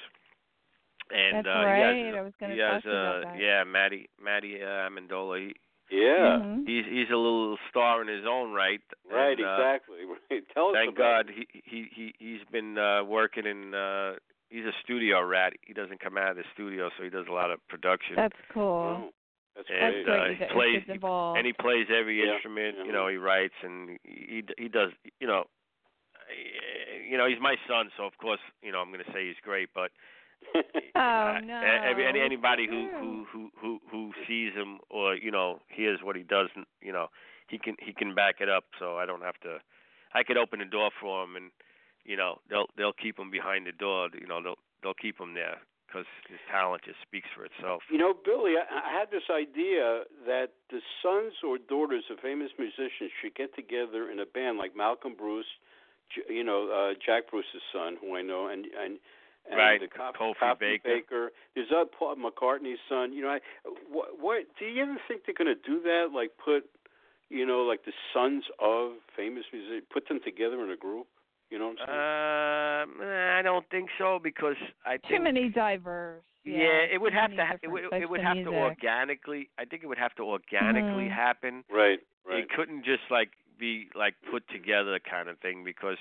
[1.11, 1.97] And That's uh, right.
[1.97, 3.41] he has, I was going to talk to you about uh, that.
[3.41, 5.39] yeah, Matty Matty uh, Amendola.
[5.49, 5.55] He,
[5.91, 6.39] Yeah.
[6.39, 6.67] Mhm.
[6.67, 8.81] he's he's a little star in his own right.
[9.11, 9.39] Right.
[9.39, 9.99] and, uh, exactly.
[10.31, 10.45] Right.
[10.55, 14.15] Tell us Thank about God he he he he's been uh working in uh
[14.51, 15.55] he's a studio rat.
[15.63, 18.15] He doesn't come out of the studio so he does a lot of production.
[18.17, 19.09] That's cool.
[19.09, 19.11] Oh,
[19.57, 20.07] that's And, great.
[20.07, 20.21] great.
[20.21, 21.39] uh, he get plays- kids involved.
[21.39, 22.85] and he plays every Yeah, instrument, yeah.
[22.85, 24.91] you know, he writes and he he does,
[25.21, 25.45] you know,
[27.09, 29.41] you know, he's my son, so of course, you know, I'm going to say he's
[29.43, 29.91] great, but
[30.55, 31.61] oh uh, no.
[31.85, 36.17] every any, anybody who, who who who who sees him or you know hears what
[36.17, 36.49] he does,
[36.81, 37.09] you know,
[37.49, 38.65] he can he can back it up.
[38.79, 39.59] So I don't have to.
[40.15, 41.51] I could open the door for him, and
[42.05, 44.09] you know they'll they'll keep him behind the door.
[44.19, 45.59] You know they'll they'll keep him there
[45.91, 47.83] because his talent just speaks for itself.
[47.91, 52.51] You know, Billy, I, I had this idea that the sons or daughters of famous
[52.59, 55.51] musicians should get together in a band, like Malcolm Bruce,
[56.29, 58.99] you know, uh, Jack Bruce's son, who I know, and and.
[59.51, 61.33] And Right, the Cop- Kofi Coffee Baker.
[61.55, 63.15] There's uh, Paul McCartney's son.
[63.15, 63.39] You know, I,
[63.91, 66.09] what, what do you ever think they're going to do that?
[66.15, 66.69] Like put,
[67.31, 71.07] you know, like the sons of famous musicians, put them together in a group.
[71.51, 73.09] You know what I'm saying?
[73.09, 76.23] Uh, I don't think so because I think Too many diverse.
[76.45, 79.51] yeah, it would have to ha- it would it would of have to organically.
[79.59, 81.11] I think it would have to organically Mhm.
[81.11, 81.65] happen.
[81.71, 82.39] right, right.
[82.45, 85.99] It couldn't just like be like put together kind of thing because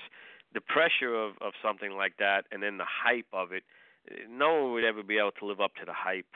[0.52, 3.64] the pressure of of something like that and then the hype of it,
[4.10, 6.34] eh, no one would ever be able to live up to the hype.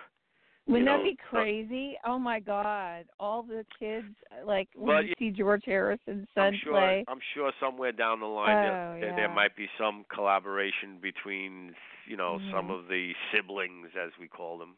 [0.66, 1.98] Wouldn't you that be so- crazy?
[2.06, 3.04] Oh my God!
[3.20, 4.06] All the kids,
[4.46, 7.04] like when Well, you see George Harrison's son I'm sure play.
[7.06, 11.74] I'm sure somewhere down the line Oh, there, there, there might be some collaboration between
[12.06, 12.78] you know some Mhm.
[12.78, 14.76] of the siblings as we call them.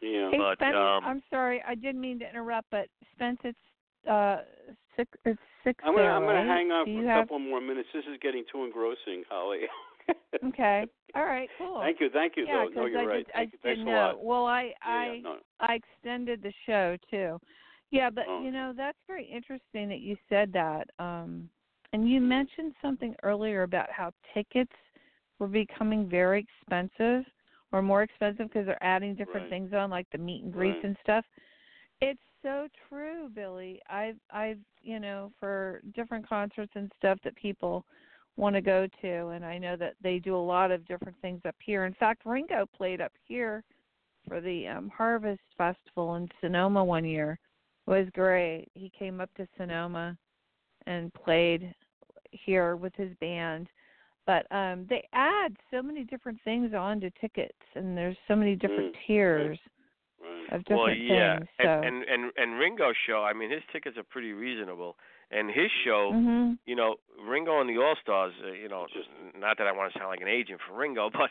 [0.00, 0.30] Yeah.
[0.30, 3.58] Hey but, Spence, um, I'm sorry, I didn't mean to interrupt, but Spence, it's
[4.08, 4.44] uh
[4.94, 5.10] six.
[5.24, 7.22] It's six I'm gonna there, I'm gonna hang on Do for you a have?
[7.24, 7.88] couple more minutes.
[7.92, 9.62] This is getting too engrossing, Holly.
[10.44, 10.86] Okay.
[11.14, 11.48] All right.
[11.58, 11.80] Cool.
[11.80, 12.44] Thank you, thank you.
[12.46, 12.82] Yeah, though.
[12.82, 13.24] No, you're I right.
[13.24, 13.48] just I you.
[13.62, 13.96] Thanks didn't a know.
[13.96, 14.24] lot.
[14.24, 15.36] Well, I Yeah, I yeah, no.
[15.60, 17.38] I extended the show too.
[17.90, 18.42] Yeah, but Oh.
[18.42, 20.88] you know that's very interesting that you said that.
[20.98, 21.48] Um,
[21.92, 24.72] and you mentioned something earlier about how tickets
[25.38, 27.24] were becoming very expensive
[27.72, 29.50] or more expensive because they're adding different Right.
[29.50, 30.84] things on, like the meet and greets Right.
[30.84, 31.24] and stuff.
[32.00, 33.80] It's so true, Billy.
[33.88, 37.84] I've I've you know for different concerts and stuff that people
[38.38, 41.40] want to go to, and I know that they do a lot of different things
[41.46, 41.84] up here.
[41.84, 43.64] In fact, Ringo played up here
[44.28, 47.38] for the um Harvest Festival in Sonoma one year.
[47.86, 48.68] It was great.
[48.74, 50.16] He came up to Sonoma
[50.86, 51.74] and played
[52.30, 53.68] here with his band.
[54.26, 58.94] But um they add so many different things onto tickets and there's so many different
[58.94, 59.58] Mm, tiers
[60.52, 61.48] of different well, yeah, things.
[61.62, 63.24] So and, and and and Ringo's show.
[63.24, 64.96] I mean, his tickets are pretty reasonable,
[65.30, 66.12] and his show.
[66.14, 66.58] mhm.
[66.66, 69.92] you know, Ringo and the All Stars, uh, you know, Just- not that I want
[69.92, 71.30] to sound like an agent for Ringo, but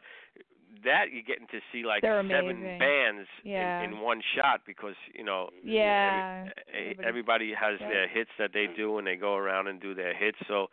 [0.83, 2.77] that you're getting to see like They're seven amazing.
[2.79, 3.81] bands Yeah.
[3.81, 6.49] in, in one shot because, you know, Yeah.
[6.67, 7.89] every, Everybody- everybody has yeah.
[7.89, 10.37] their hits that they do and they go around and do their hits.
[10.47, 10.69] So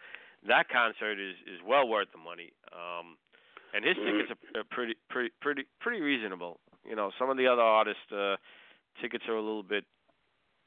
[0.47, 2.53] that concert is is well worth the money.
[2.73, 3.17] Um
[3.73, 6.61] and his tickets are, are pretty pretty pretty pretty reasonable.
[6.87, 8.37] You know, some of the other artists uh
[9.01, 9.85] tickets are a little bit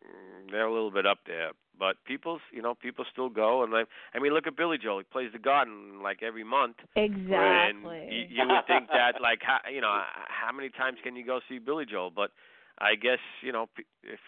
[0.03, 3.71] mm, they're a little bit up there, but people, you know, people still go and
[3.71, 4.99] like I mean, look at Billy Joel.
[4.99, 7.29] He plays the Garden like every month, Exactly.
[7.31, 11.25] and you, you would think that like how, you know how many times can you
[11.25, 12.11] go see Billy Joel?
[12.15, 12.31] But
[12.79, 13.67] I guess you know
[14.03, 14.19] if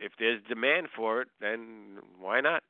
[0.00, 2.62] if there's demand for it, then why not?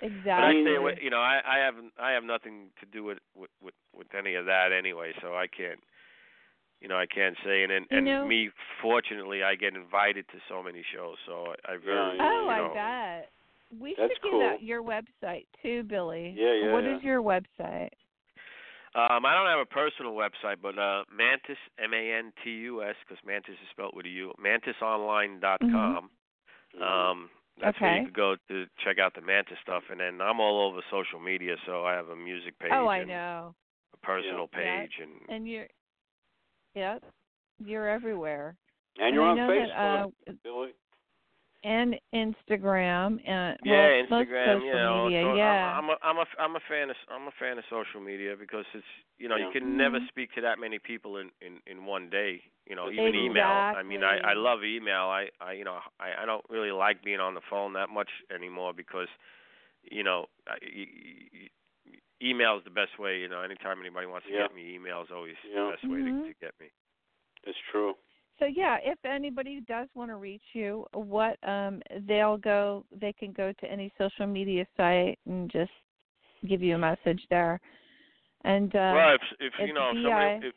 [0.00, 0.24] exactly.
[0.24, 1.04] But I stay.
[1.04, 4.34] You know, I I have I have nothing to do with with with, with any
[4.34, 5.80] of that anyway, so I can't.
[6.84, 8.50] You know, I can't say, and and, You know- me,
[8.82, 12.46] fortunately, I get invited to so many shows, so I, I very, Yeah, Oh, you
[12.46, 12.74] know, I
[13.22, 13.30] bet.
[13.80, 14.42] We That's should give cool.
[14.42, 16.34] out your website too, Billy.
[16.36, 16.96] Yeah, yeah, What yeah.
[16.98, 17.88] is your website?
[18.94, 22.82] Um, I don't have a personal website, but uh, Mantus M A N T U
[22.84, 24.32] S because Mantus is spelled with a U.
[24.38, 26.10] MantusOnline.com.
[26.76, 26.82] Mm-hmm.
[26.82, 27.30] Um,
[27.60, 30.68] That's where you could go to check out the Mantus stuff, and then I'm all
[30.68, 31.56] over social media.
[31.66, 33.54] So I have a music page Oh, I know.
[33.94, 34.58] a personal Yeah.
[34.82, 35.66] page, and And you're,
[36.74, 36.98] yeah,
[37.64, 38.56] you're everywhere.
[38.98, 40.70] And you're I on Facebook, that, uh, Billy.
[41.64, 44.46] and Instagram and yeah, well, most Instagram.
[44.46, 45.22] social you know, media.
[45.24, 45.78] so yeah.
[45.78, 48.34] I'm, I'm a I'm a I'm a fan of I'm a fan of social media
[48.38, 48.84] because it's
[49.18, 49.46] you know Yeah.
[49.46, 50.08] you can never Mhm.
[50.08, 52.42] speak to that many people in in in one day.
[52.66, 53.46] You know, even email.
[53.46, 55.04] I mean, I I love email.
[55.08, 58.10] I I you know I I don't really like being on the phone that much
[58.34, 59.08] anymore because
[59.82, 61.48] you know I- y- y- y-
[62.24, 63.18] email is the best way.
[63.18, 64.42] You know, anytime anybody wants to Yeah.
[64.46, 65.66] get me, email is always Yeah.
[65.66, 66.22] the best way Mhm.
[66.22, 66.70] to, to get me.
[67.44, 67.94] It's true.
[68.38, 73.32] So yeah, if anybody does want to reach you, what um they'll go they can
[73.32, 75.70] go to any social media site and just
[76.48, 77.60] give you a message there.
[78.44, 80.54] And uh well, if if you know if somebody if,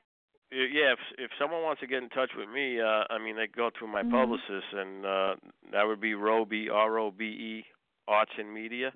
[0.51, 3.35] if yeah if if someone wants to get in touch with me, uh I mean
[3.35, 4.11] they go through my Mhm.
[4.11, 5.35] publicist and uh
[5.71, 7.65] that would be Robe R O B E
[8.07, 8.91] Arts and Media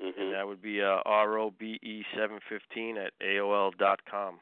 [0.00, 4.00] hmm and that would be uh R O B E seven fifteen at AOL dot
[4.10, 4.38] com.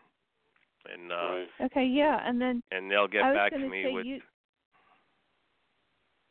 [0.93, 1.49] And uh right.
[1.67, 4.21] okay, yeah, and then and they'll get back to me with you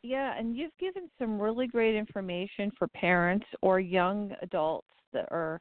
[0.02, 5.60] Yeah, and you've given some really great information for parents or young adults that are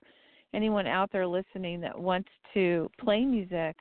[0.53, 3.76] anyone out there listening that wants to play music.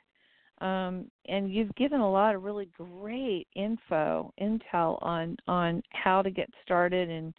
[0.61, 6.31] Um, and you've given a lot of really great info, intel on on how to
[6.31, 7.33] get started and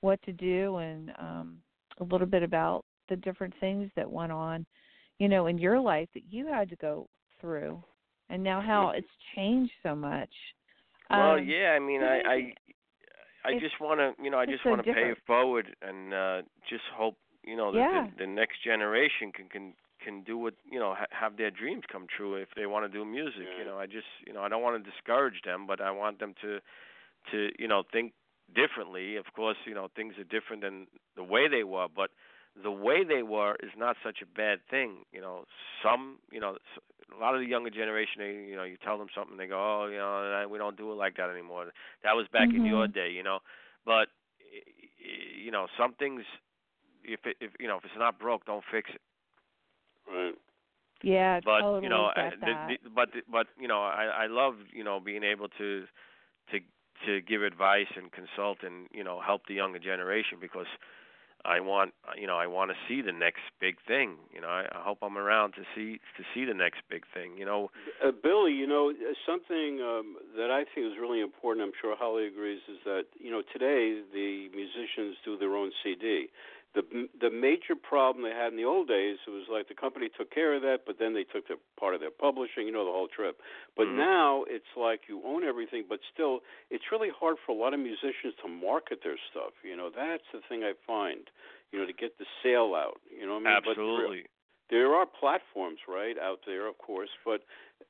[0.00, 1.58] what to do, and um,
[1.98, 4.66] a little bit about the different things that went on,
[5.18, 7.06] you know, in your life that you had to go
[7.40, 7.82] through,
[8.30, 10.30] and now how it's changed so much.
[11.10, 12.54] Well, Um, yeah, I mean, I, I,
[13.44, 16.14] I just want to, you know, I just so want to pay it forward and
[16.14, 18.06] uh just hope, you know, that Yeah.
[18.16, 21.82] the, the next generation can can can do what, you know, ha- have their dreams
[21.90, 23.46] come true if they want to do music.
[23.50, 23.58] Yeah.
[23.58, 26.18] You know, I just, you know, I don't want to discourage them, but I want
[26.18, 26.60] them to,
[27.30, 28.12] to, you know, think
[28.52, 29.16] differently.
[29.16, 30.86] Of course, you know, things are different than
[31.16, 32.10] the way they were, but
[32.62, 35.04] the way they were is not such a bad thing.
[35.12, 35.44] You know,
[35.82, 36.82] some, you know, s-
[37.14, 39.58] a lot of the younger generation, they, you know, you tell them something, they go,
[39.82, 41.66] oh, you know, we don't do it like that anymore.
[42.02, 42.88] That was back in your Mhm.
[42.88, 43.38] day, you know.
[43.84, 44.08] But
[44.52, 44.62] y-
[45.00, 46.22] y- you know, some things,
[47.04, 49.00] if it, if you know, if it's not broke, don't fix it.
[50.08, 50.34] Right.
[51.02, 54.26] Yeah, But totally you know, I, the, the, but the, but you know, I I
[54.26, 55.84] love you know being able to
[56.50, 56.58] to
[57.06, 60.66] to give advice and consult and you know help the younger generation because
[61.44, 64.16] I want you know I want to see the next big thing.
[64.32, 67.36] You know, I, I hope I'm around to see to see the next big thing.
[67.36, 67.70] You know,
[68.02, 71.94] Uh, Billy, you know, uh, something um, that I think is really important, I'm sure
[71.96, 76.30] Holly agrees, is that, you know, today the musicians do their own CD.
[76.74, 80.08] The the major problem they had in the old days it was like the company
[80.10, 82.84] took care of that, but then they took the part of their publishing, you know,
[82.84, 83.40] the whole trip.
[83.76, 83.96] But Mhm.
[83.96, 87.80] now it's like you own everything, but still, it's really hard for a lot of
[87.80, 89.52] musicians to market their stuff.
[89.62, 91.30] You know, that's the thing I find.
[91.70, 93.00] You know, to get the sale out.
[93.10, 94.26] You know, what I mean, But absolutely.
[94.70, 97.42] there are platforms right out there of course but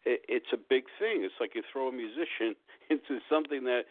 [0.05, 2.55] it, it's a big thing it's like you throw a musician
[2.91, 3.82] into something that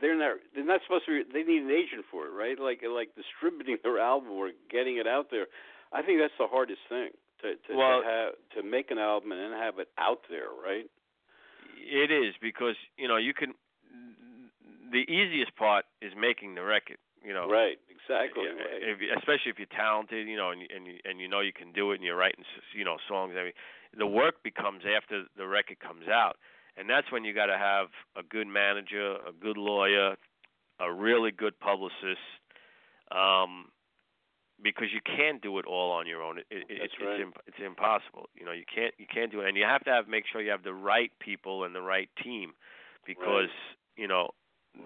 [0.00, 2.80] they're not they're not supposed to be, they need an agent for it right like
[2.88, 5.46] like distributing their album or getting it out there
[5.92, 7.10] i think that's the hardest thing
[7.42, 10.48] to to, Well- to have to make an album and then have it out there
[10.62, 10.86] right
[11.80, 13.54] It is because you know you can.
[14.92, 16.98] The easiest part is making the record.
[17.22, 19.18] You know, right exactly Yeah, right.
[19.18, 21.70] Especially if you're talented, you know, and you, and you and you know you can
[21.72, 23.34] do it, and you're writing, s- you know, songs.
[23.38, 23.52] I mean,
[23.96, 26.36] the work becomes after the record comes out,
[26.80, 30.16] and that's when you got to have a good manager, a good lawyer,
[30.80, 32.24] a really good publicist,
[33.12, 33.66] um,
[34.62, 36.38] because you can't do it all on your own.
[36.38, 37.20] It, it, That's it's right.
[37.20, 38.28] it's, imp- it's impossible.
[38.34, 40.40] You know, you can't you can't do it, and you have to have make sure
[40.40, 42.52] you have the right people and the right team,
[43.06, 43.52] because
[43.96, 44.30] you know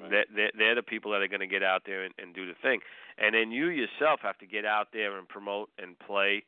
[0.00, 0.10] Right.
[0.10, 2.46] they're, they're, they're the people that are going to get out there and, and do
[2.46, 2.80] the thing.
[3.18, 6.42] And then you yourself have to get out there and promote and play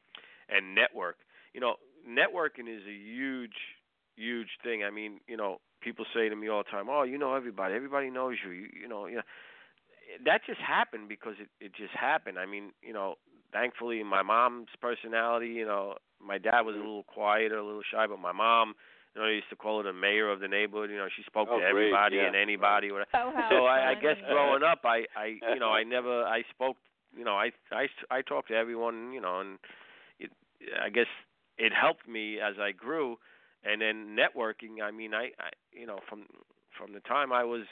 [0.49, 1.19] and network.
[1.53, 1.75] You know,
[2.09, 3.53] networking is a huge,
[4.17, 4.83] huge thing.
[4.85, 7.75] I mean, you know, people say to me all the time, "Oh, you know everybody.
[7.75, 9.23] Everybody knows you." You, you know, you know.
[10.25, 12.39] That just happened because it it just happened.
[12.39, 13.17] I mean, you know,
[13.53, 15.95] thankfully my mom's personality, you know,
[16.25, 18.75] my dad was a little quieter, a little shy, but my mom,
[19.15, 20.91] you know, they used to call her the mayor of the neighborhood.
[20.91, 22.93] You know, she spoke Oh, to great, everybody yeah, and anybody.
[22.93, 23.11] Whatever.
[23.15, 26.43] Oh, how So I, I guess growing up, I, I, you know, I never, I
[26.51, 26.77] spoke,
[27.17, 29.59] you know, I, I, I talked to everyone, you know, and
[30.21, 30.31] it,
[30.83, 31.07] I guess
[31.59, 33.19] it helped me as I grew,
[33.67, 34.83] and then networking.
[34.83, 36.27] I mean, I, I, you know, from
[36.77, 37.65] from the time I was,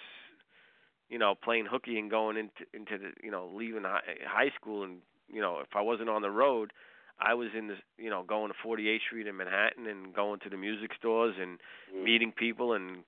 [1.09, 4.83] you know, playing hooky and going into into the, you know, leaving high, high school,
[4.85, 4.99] and
[5.33, 6.73] you know, if I wasn't on the road,
[7.21, 10.49] I was in the, you know, going to 48th Street in Manhattan and going to
[10.51, 11.59] the music stores and
[11.95, 12.05] Mm.
[12.05, 13.05] meeting people and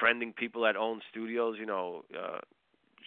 [0.00, 2.38] friending people that own studios, you know, uh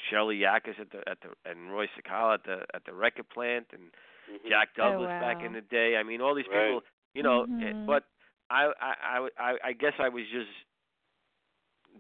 [0.10, 3.68] Shelly Yakus at the at the and Roy Cicala at the at the record plant
[3.72, 3.92] and
[4.32, 4.50] Mhm.
[4.50, 5.96] Jack Oh, Douglas back in the day.
[5.98, 6.66] I mean, all these Right.
[6.68, 6.82] people,
[7.14, 7.44] you know.
[7.62, 7.86] eh, Mhm.
[7.86, 8.04] But
[8.52, 10.50] I, I I I guess I was just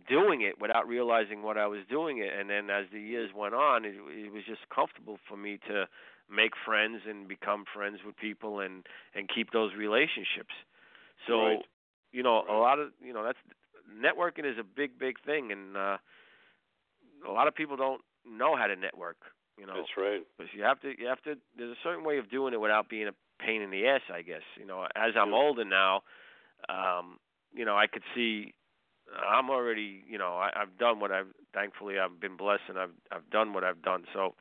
[0.07, 3.53] doing it without realizing what I was doing it, and then as the years went
[3.53, 5.87] on, it, it was just comfortable for me to
[6.29, 8.85] make friends and become friends with people and
[9.15, 10.53] and keep those relationships.
[11.27, 11.65] So, Right.
[12.11, 13.39] you know, a lot of you know that's
[13.91, 15.97] networking is a big big thing, and uh,
[17.27, 19.17] a lot of people don't know how to network.
[19.57, 20.25] You know, That's right.
[20.37, 22.89] because you have to you have to there's a certain way of doing it without
[22.89, 25.35] being a pain in the ass i guess you know as i'm Yeah.
[25.35, 26.03] older now
[26.69, 27.17] um
[27.53, 28.53] you know i could see
[29.27, 32.91] i'm already you know i i've done what i've thankfully i've been blessed and i've
[33.11, 34.35] i've done what i've done so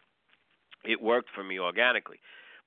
[0.84, 2.18] it worked for me organically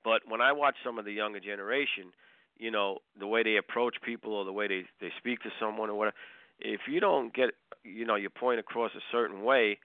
[0.04, 2.12] but when i watch some of the younger generation
[2.58, 5.90] you know the way they approach people or the way they they speak to someone
[5.90, 6.16] or whatever
[6.60, 7.50] if you don't get
[7.82, 9.78] you know your point across a certain way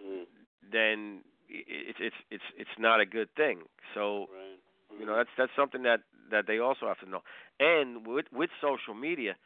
[0.00, 0.26] Mm.
[0.70, 3.60] then it's it's it's it's not a good thing.
[3.94, 5.00] So Right.
[5.00, 6.00] you know that's that's something that
[6.30, 7.22] that they also have to know.
[7.60, 9.36] And with with social media,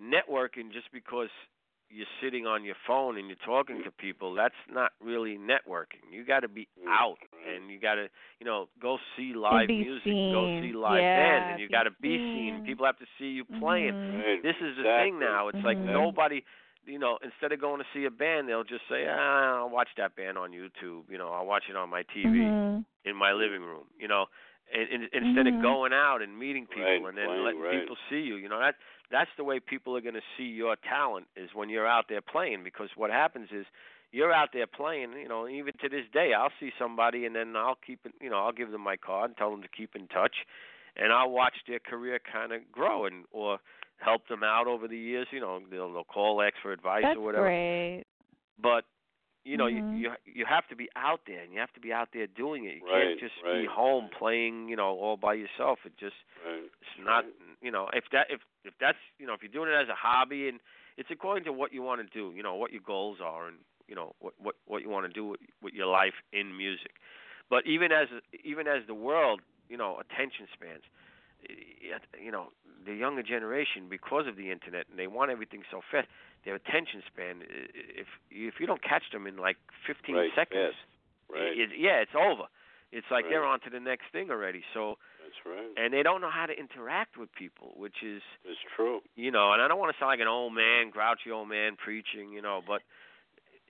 [0.00, 1.28] networking just because
[1.90, 6.10] you're sitting on your phone and you're talking to people, that's not really networking.
[6.10, 8.08] You got to be Mm, out and you got to
[8.40, 11.84] you know go see live be music, go see live Yeah, bands, and you got
[11.84, 12.60] to be seen.
[12.60, 12.60] seen.
[12.64, 14.18] People have to see you playing Mhm.
[14.18, 14.42] Right.
[14.42, 14.94] this is the Exactly.
[14.94, 15.48] thing now.
[15.48, 15.82] It's like Mhm.
[15.82, 16.42] nobody,
[16.84, 19.88] you know, instead of going to see a band, they'll just say, ah, I'll watch
[19.96, 21.04] that band on YouTube.
[21.10, 22.84] You know, I'll watch it on my TV Mhm.
[23.04, 23.84] in my living room.
[23.98, 24.26] You know,
[24.72, 25.56] and, and instead Mhm.
[25.56, 27.80] of going out and meeting people Right, and then playing, letting right.
[27.80, 28.36] people see you.
[28.36, 28.76] You know, that
[29.10, 32.20] that's the way people are going to see your talent is when you're out there
[32.22, 32.64] playing.
[32.64, 33.66] Because what happens is
[34.12, 35.12] you're out there playing.
[35.12, 38.14] You know, even to this day, I'll see somebody and then I'll keep it.
[38.20, 40.34] You know, I'll give them my card and tell them to keep in touch,
[40.96, 43.58] and I'll watch their career kind of grow and or
[43.98, 45.26] help them out over the years.
[45.30, 47.44] You know, they'll, they'll call X for advice That's or whatever.
[47.44, 48.04] great.
[48.60, 48.84] But
[49.44, 49.84] you know, Mhm.
[49.92, 52.26] you, you you have to be out there and you have to be out there
[52.26, 52.76] doing it.
[52.76, 55.80] You Right, can't just be home playing, you know, all by yourself.
[55.84, 56.70] It just Right.
[56.80, 57.34] it's not, Right.
[57.60, 59.94] you know, if that if if that's, you know, if you're doing it as a
[59.94, 60.60] hobby and
[60.96, 63.58] it's according to what you want to do, you know, what your goals are and
[63.86, 66.92] you know what what what you want to do with, with your life in music.
[67.50, 68.08] But even as
[68.42, 70.82] even as the world, you know, attention spans,
[72.22, 72.48] you know,
[72.86, 76.08] the younger generation because of the internet and they want everything so fast,
[76.44, 81.38] their attention span if if you don't catch them in like 15 Right, seconds, fast.
[81.40, 81.56] Right.
[81.56, 82.44] it, yeah, it's over.
[82.92, 84.62] It's like they're on to the next thing already.
[84.72, 85.66] So That's right.
[85.76, 89.00] and they don't know how to interact with people, which is It's true.
[89.16, 91.76] you know, and I don't want to sound like an old man, grouchy old man
[91.76, 92.82] preaching, you know, but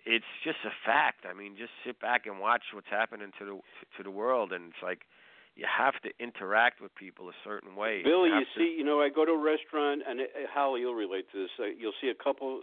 [0.05, 1.25] it's just a fact.
[1.25, 3.61] I mean, just sit back and watch what's happening to the
[3.97, 5.07] to the world, and it's like
[5.57, 8.03] you have to interact with people a certain way.
[8.03, 10.77] Billy, you have to- see, you know, I go to a restaurant, and uh, Hal,
[10.79, 11.51] you'll relate to this.
[11.59, 12.63] Uh, you'll see a couple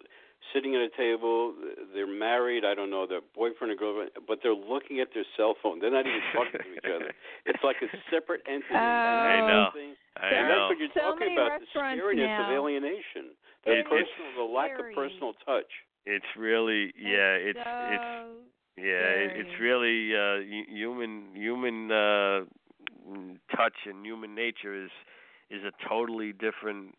[0.54, 1.54] sitting at a table.
[1.94, 2.66] They're married.
[2.66, 5.80] I don't know, their boyfriend or girlfriend, but they're looking at their cell phone.
[5.80, 7.14] They're not even talking to each other.
[7.46, 8.76] It's like a separate entity.
[8.76, 9.70] I And know.
[9.74, 10.52] that's I And know.
[10.52, 12.58] that's what you're So talking many about, the restaurants scariness of now.
[12.60, 13.26] alienation.
[13.66, 15.72] The It- it's- personal, the lack of personal touch.
[16.06, 18.34] It's really yeah, it's it's so
[18.82, 22.46] yeah, it, it's really uh human human uh
[23.56, 24.92] touch and human nature is
[25.50, 26.96] is a totally different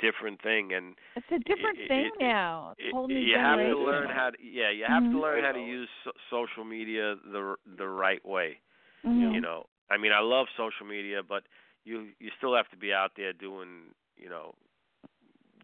[0.00, 2.74] different thing and It's a different it- thing it- now.
[2.78, 5.20] It's a it- you have to learn how to yeah you have to Mhm.
[5.20, 8.60] learn how to use so- social media the the right way
[9.04, 9.34] Mhm.
[9.34, 11.44] you know i mean i love social media but
[11.84, 14.54] you you still have to be out there doing you know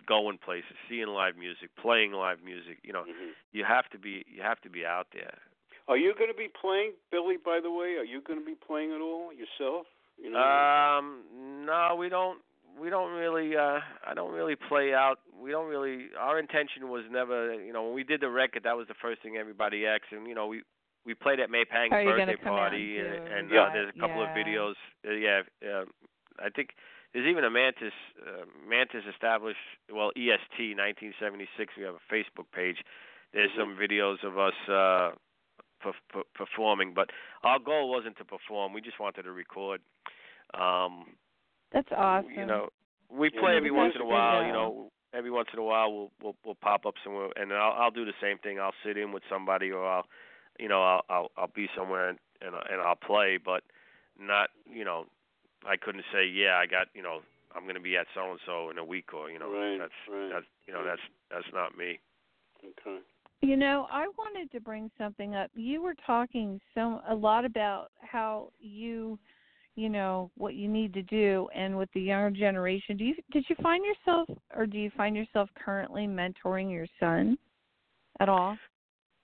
[0.06, 4.24] going places seeing live music playing live music you know hmm you have to be
[4.28, 5.38] you have to be out there
[5.90, 7.34] Are you going to be playing, Billy?
[7.44, 9.86] By the way, are you going to be playing at all yourself?
[10.22, 10.38] You know.
[10.38, 11.22] Um,
[11.66, 12.38] no, we don't.
[12.80, 13.56] We don't really.
[13.56, 15.18] uh I don't really play out.
[15.36, 16.06] We don't really.
[16.16, 17.54] Our intention was never.
[17.54, 20.28] You know, when we did the record, that was the first thing everybody asked, and
[20.28, 20.62] you know, we
[21.04, 23.62] we played at May Pang's Are you gonna birthday come out party, and and, Yeah.
[23.62, 24.74] uh, there's a couple of videos.
[25.04, 25.86] Uh, yeah, uh,
[26.38, 26.70] I think
[27.12, 27.92] there's even a Mantus.
[28.22, 29.58] Uh, Mantus established.
[29.92, 31.74] Well, EST 1976.
[31.76, 32.78] We have a Facebook page.
[33.32, 33.56] There's Mhm.
[33.56, 34.54] some videos of us.
[34.68, 35.12] uh
[35.80, 37.10] per- per- performing, but
[37.42, 38.72] our goal wasn't to perform.
[38.72, 39.80] We just wanted to record.
[40.54, 41.16] Um,
[41.72, 42.30] That's awesome.
[42.30, 42.68] you know,
[43.10, 44.44] we play no, every once in a while.
[44.44, 47.72] You know, every once in a while we'll we'll we'll pop up somewhere, and I'll
[47.72, 48.58] I'll do the same thing.
[48.60, 50.06] I'll sit in with somebody, or I'll,
[50.58, 53.62] you know, I'll I'll, I'll be somewhere and and and I'll play, but
[54.18, 55.06] not, you know,
[55.66, 57.20] I couldn't say, yeah, I got, you know,
[57.54, 59.78] I'm going to be at so and so in a week, or you know, Right,
[59.78, 60.30] that's right.
[60.32, 61.98] that's you know that's that's not me.
[62.64, 62.98] okay.
[63.42, 65.50] You know, I wanted to bring something up.
[65.54, 69.18] You were talking so a lot about how you,
[69.76, 72.98] you know, what you need to do, and with the younger generation.
[72.98, 77.38] Do you did you find yourself, or do you find yourself currently mentoring your son
[78.20, 78.56] at all?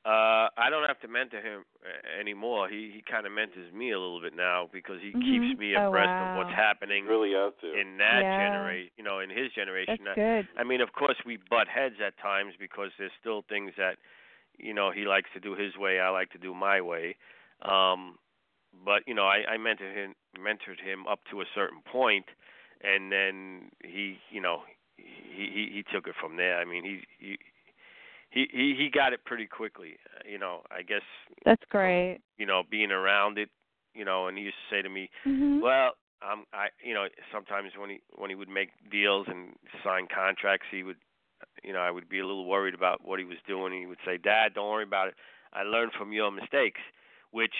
[0.06, 2.68] Uh, I don't have to mentor him uh, anymore.
[2.68, 5.20] He he kind of mentors me a little bit now because he Mhm.
[5.20, 6.30] keeps me Oh, abreast wow.
[6.30, 7.76] of what's happening Really out there.
[7.76, 8.36] in that Yeah.
[8.36, 10.04] generation, you know, in his generation.
[10.04, 10.48] That's I- good.
[10.56, 13.98] I mean, of course, we butt heads at times because there's still things that,
[14.58, 17.16] you know, he likes to do his way, I like to do my way.
[17.62, 18.16] Um,
[18.84, 22.26] but you know, I, I mentored him, mentored him up to a certain point,
[22.80, 24.62] and then he, you know,
[24.98, 26.58] he he, he took it from there.
[26.58, 27.38] I mean, he he
[28.36, 29.96] he he he got it pretty quickly.
[30.14, 31.06] Uh, You know, I guess
[31.44, 32.20] That's great.
[32.36, 33.48] you know being around it,
[33.94, 35.60] you know, and he used to say to me, Mhm.
[35.62, 40.06] well, um, I you know sometimes when he when he would make deals and sign
[40.06, 40.98] contracts, he would,
[41.64, 43.72] you know, I would be a little worried about what he was doing.
[43.72, 45.14] He would say, "Dad, don't worry about it.
[45.54, 46.80] I learned from your mistakes,"
[47.30, 47.56] which,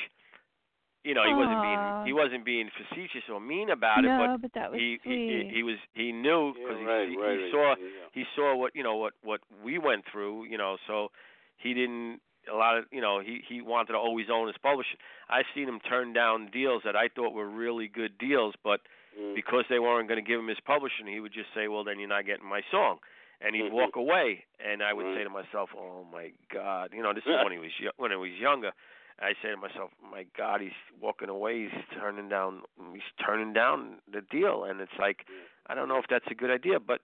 [1.07, 4.43] you know, he wasn't being he wasn't being facetious or mean about it, no, but
[4.43, 5.49] but that was he, sweet.
[5.49, 7.53] he he was he knew Yeah, because right, he, he, right, he right.
[7.53, 8.09] saw Yeah.
[8.13, 11.13] he saw what you know what what we went through you know so
[11.57, 12.21] he didn't
[12.53, 14.99] a lot of you know he he wanted to always own his publishing
[15.31, 18.81] i've seen him turn down deals that i thought were really good deals but
[19.19, 19.35] Mm.
[19.35, 21.99] because they weren't going to give him his publishing he would just say well then
[21.99, 22.99] you're not getting my song
[23.41, 23.71] and he'd Mhm.
[23.73, 27.33] walk away and i would say to myself oh my god you know this is
[27.43, 28.73] when he was yo- when he was younger
[29.21, 30.71] i say to myself my god he's
[31.01, 32.63] walking away he's turning down
[32.93, 35.27] he's turning down the deal and it's like
[35.69, 37.01] i don't know if that's a good idea but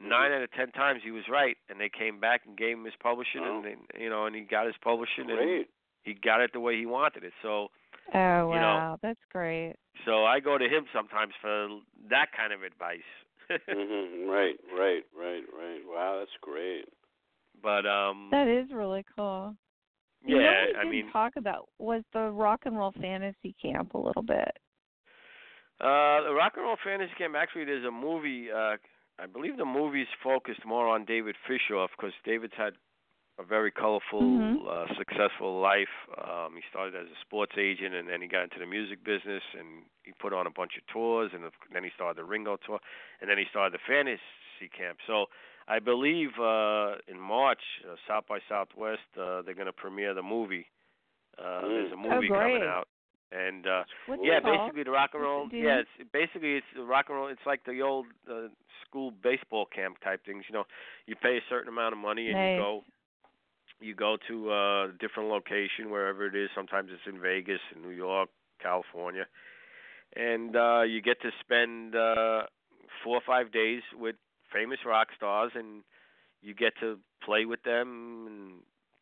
[0.00, 2.84] nine out of ten times he was right, and they came back and gave him
[2.84, 3.56] his publishing, Wow.
[3.56, 5.66] and they, you know, and he got his publishing, and
[6.02, 7.32] he got it the way he wanted it.
[7.42, 7.68] So,
[8.14, 9.74] oh you know, wow, that's great.
[10.06, 11.68] so I go to him sometimes for
[12.10, 13.10] that kind of advice.
[13.50, 15.80] hmm Right, right, right, right.
[15.84, 16.84] Wow, that's great.
[17.60, 19.56] but um, That is really cool.
[20.24, 23.54] You know yeah, what we I mean, talk about was the rock and roll fantasy
[23.60, 24.50] camp a little bit.
[25.80, 27.34] uh, the rock and roll fantasy camp.
[27.36, 28.50] Actually, there's a movie.
[28.50, 28.76] Uh,
[29.20, 32.74] I believe the movie's focused more on David Fishof because David's had
[33.38, 34.66] a very colorful, Mhm.
[34.66, 35.94] uh, successful life.
[36.18, 39.42] Um, he started as a sports agent, and then he got into the music business,
[39.54, 42.80] and he put on a bunch of tours, and then he started the Ringo tour,
[43.20, 44.98] and then he started the fantasy camp.
[45.06, 45.26] So
[45.68, 50.22] I believe uh, in March, uh, South by Southwest, uh, they're going to premiere the
[50.22, 50.66] movie.
[51.38, 51.68] Uh, Mm.
[51.68, 52.88] There's a Oh, movie coming out,
[53.32, 55.48] and uh, What's yeah, basically the rock and roll.
[55.48, 57.28] Do Yeah, it's basically it's the rock and roll.
[57.28, 58.48] It's like the old uh,
[58.86, 60.44] school baseball camp type things.
[60.48, 60.64] You know,
[61.06, 62.52] you pay a certain amount of money and Nice.
[62.52, 62.82] you go.
[63.80, 66.50] You go to a different location wherever it is.
[66.54, 68.28] Sometimes it's in Vegas, in New York,
[68.60, 69.26] California,
[70.16, 72.42] and uh, you get to spend uh,
[73.04, 74.16] four or five days with
[74.52, 75.82] famous rock stars, and
[76.42, 78.52] you get to play with them and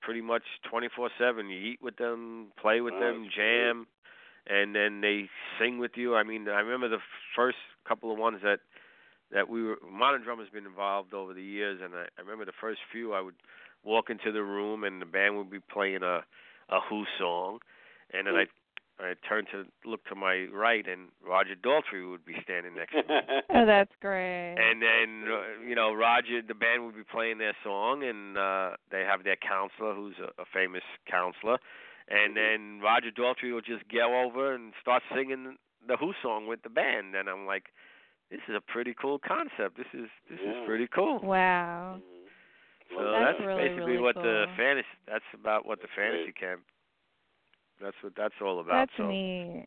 [0.00, 1.50] pretty much 24/7.
[1.50, 3.86] You eat with them, play with Wow, them, jam,
[4.46, 5.28] and then they
[5.58, 6.14] sing with you.
[6.14, 7.02] I mean, I remember the
[7.34, 8.60] first couple of ones that
[9.32, 9.78] that we were.
[9.90, 13.12] Modern Drum has been involved over the years, and I, I remember the first few.
[13.12, 13.36] I would
[13.84, 16.24] walk into the room, and the band would be playing a
[16.68, 17.60] a Who song,
[18.12, 18.40] and then hmm.
[18.40, 18.46] I
[18.98, 23.02] I turned to look to my right, and Roger Daltrey would be standing next to
[23.02, 23.20] me.
[23.50, 24.54] Oh, that's great.
[24.56, 28.76] And then uh, you know Roger, the band would be playing their song, and uh,
[28.90, 31.58] they have their counselor, who's a, a famous counselor,
[32.08, 35.56] and then Roger Daltrey will just go over and start singing
[35.86, 37.66] the Who song with the band, and I'm like,
[38.30, 39.76] this is a pretty cool concept.
[39.76, 40.50] This is this Yeah.
[40.62, 41.20] is pretty cool.
[41.20, 42.00] wow.
[42.96, 44.86] So That's that's, really, basically really what the fantasy.
[45.06, 46.62] That's about what the fantasy camp.
[47.80, 48.72] That's what that's all about.
[48.74, 49.66] That's so neat.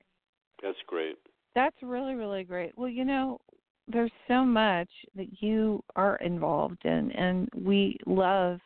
[0.61, 1.15] That's great.
[1.55, 2.77] That's really, really great.
[2.77, 3.39] Well, you know,
[3.87, 8.59] there's so much that you are involved in, and we love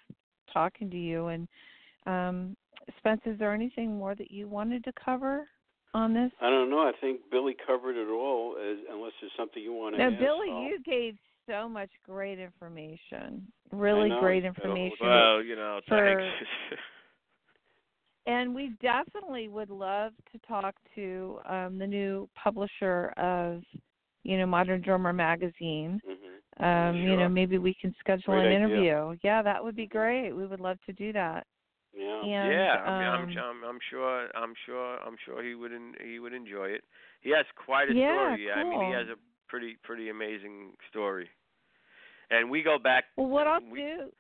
[0.52, 1.28] talking to you.
[1.28, 1.48] And
[2.06, 2.56] um,
[2.98, 5.48] Spence, is there anything more that you wanted to cover
[5.94, 6.32] on this?
[6.42, 6.80] I don't know.
[6.80, 8.56] I think Billy covered it all.
[8.58, 10.20] As, unless there's something you want to No, add.
[10.20, 11.16] Billy, I'll- you gave
[11.48, 13.46] so much great information.
[13.72, 14.20] Really know.
[14.20, 14.98] great Yeah, information.
[15.02, 16.24] well, you know, For- thanks.
[18.26, 23.62] And we definitely would love to talk to um, the new publisher of,
[24.24, 26.00] you know, Modern Drummer magazine.
[26.08, 26.40] Mhm.
[26.64, 28.78] Um, You know, maybe we can schedule Great an idea.
[28.78, 29.18] interview.
[29.24, 30.32] Yeah, that would be great.
[30.32, 31.46] We would love to do that.
[31.94, 32.24] Yeah.
[32.24, 35.74] And, yeah, I mean, um, I'm, I'm I'm sure I'm sure I'm sure he would
[35.74, 36.84] en- he would enjoy it.
[37.22, 38.52] He has quite a Yeah, story.
[38.52, 39.16] I mean, he has a
[39.48, 41.30] pretty pretty amazing story.
[42.30, 43.06] And we go back.
[43.18, 44.12] Well, what I'll we, do,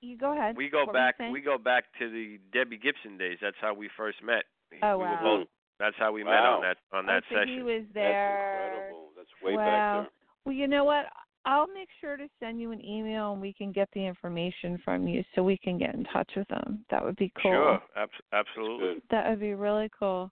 [0.00, 0.56] you go ahead.
[0.56, 1.16] We go What back.
[1.18, 3.38] We go back to the Debbie Gibson days.
[3.40, 4.44] That's how we first met.
[4.82, 5.10] Oh, we wow.
[5.22, 5.48] Were both,
[5.78, 7.54] that's how we met on that on Oh, that so session.
[7.56, 8.70] he was That's there.
[8.70, 9.08] incredible.
[9.16, 9.64] That's way Wow.
[9.64, 10.10] back there.
[10.44, 11.06] Well, you know what?
[11.46, 15.08] I'll make sure to send you an email and we can get the information from
[15.08, 16.84] you so we can get in touch with them.
[16.90, 17.52] That would be cool.
[17.52, 19.02] Sure, abs- absolutely.
[19.10, 20.30] That would be really cool.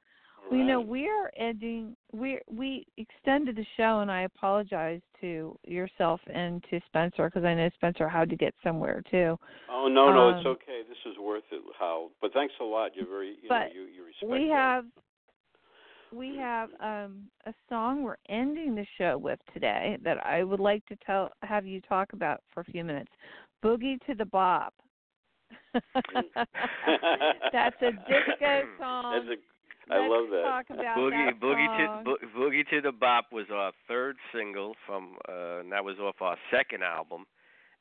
[0.51, 1.97] Well, you know, we are ending.
[2.13, 7.55] We we extended the show, and I apologize to yourself and to Spencer because I
[7.55, 9.39] know Spencer had to get somewhere too.
[9.71, 10.83] Oh no, no, it's um, okay.
[10.89, 12.11] This is worth it, Hal.
[12.21, 12.93] But thanks a lot.
[12.95, 14.31] You're very, you know, you you respect.
[14.31, 14.55] we that.
[14.55, 14.85] have
[16.13, 20.85] we have um a song we're ending the show with today that I would like
[20.87, 23.11] to tell have you talk about for a few minutes.
[23.65, 24.75] Boogie to the Bop.
[27.53, 29.27] That's a disco song.
[29.27, 29.54] That's a,
[29.91, 30.45] I Let's love that.
[30.45, 32.05] Talk about Boogie that Boogie to.
[32.05, 36.17] Bo- Boogie to the Bop was our third single from, uh, and that was off
[36.23, 37.27] our second album,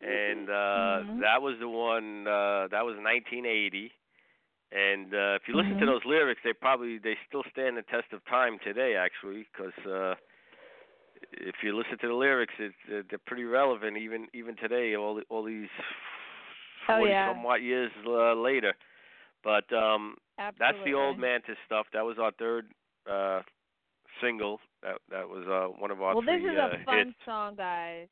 [0.02, 1.20] and uh, Mhm.
[1.22, 2.28] that was the one.
[2.28, 3.92] Uh, that was 1980.
[4.76, 5.88] And uh, if you listen to Mhm.
[5.88, 10.16] those lyrics, they probably they still stand the test of time today, actually, because uh,
[11.32, 14.96] if you listen to the lyrics, it's uh, they're pretty relevant even even today.
[14.96, 15.70] All the- all these
[16.90, 17.28] Oh, forty yeah.
[17.30, 18.74] somewhat years uh, later.
[19.44, 21.86] But um, that's the old Mantus stuff.
[21.94, 22.68] That was our third
[23.10, 23.42] uh
[24.22, 24.60] single.
[24.82, 27.12] That that was uh one of our Well, this is uh, a fun hits.
[27.26, 28.08] song, guys.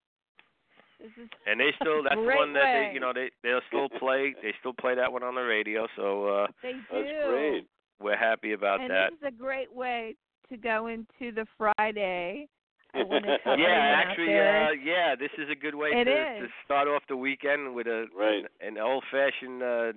[0.99, 2.87] This is And they still that's the one that way.
[2.89, 5.87] they you know they they'll still play they still play that one on the radio.
[5.95, 6.79] So uh they do.
[6.91, 7.67] That's great.
[7.99, 9.11] we're happy about and that.
[9.11, 10.15] this is a great way
[10.49, 12.47] to go into the Friday.
[12.93, 16.11] I want to tell Yeah, actually, uh, yeah, this is a good way It to,
[16.11, 16.41] is.
[16.41, 18.43] to start off the weekend with a Right.
[18.59, 19.93] an, an old-fashioned uh,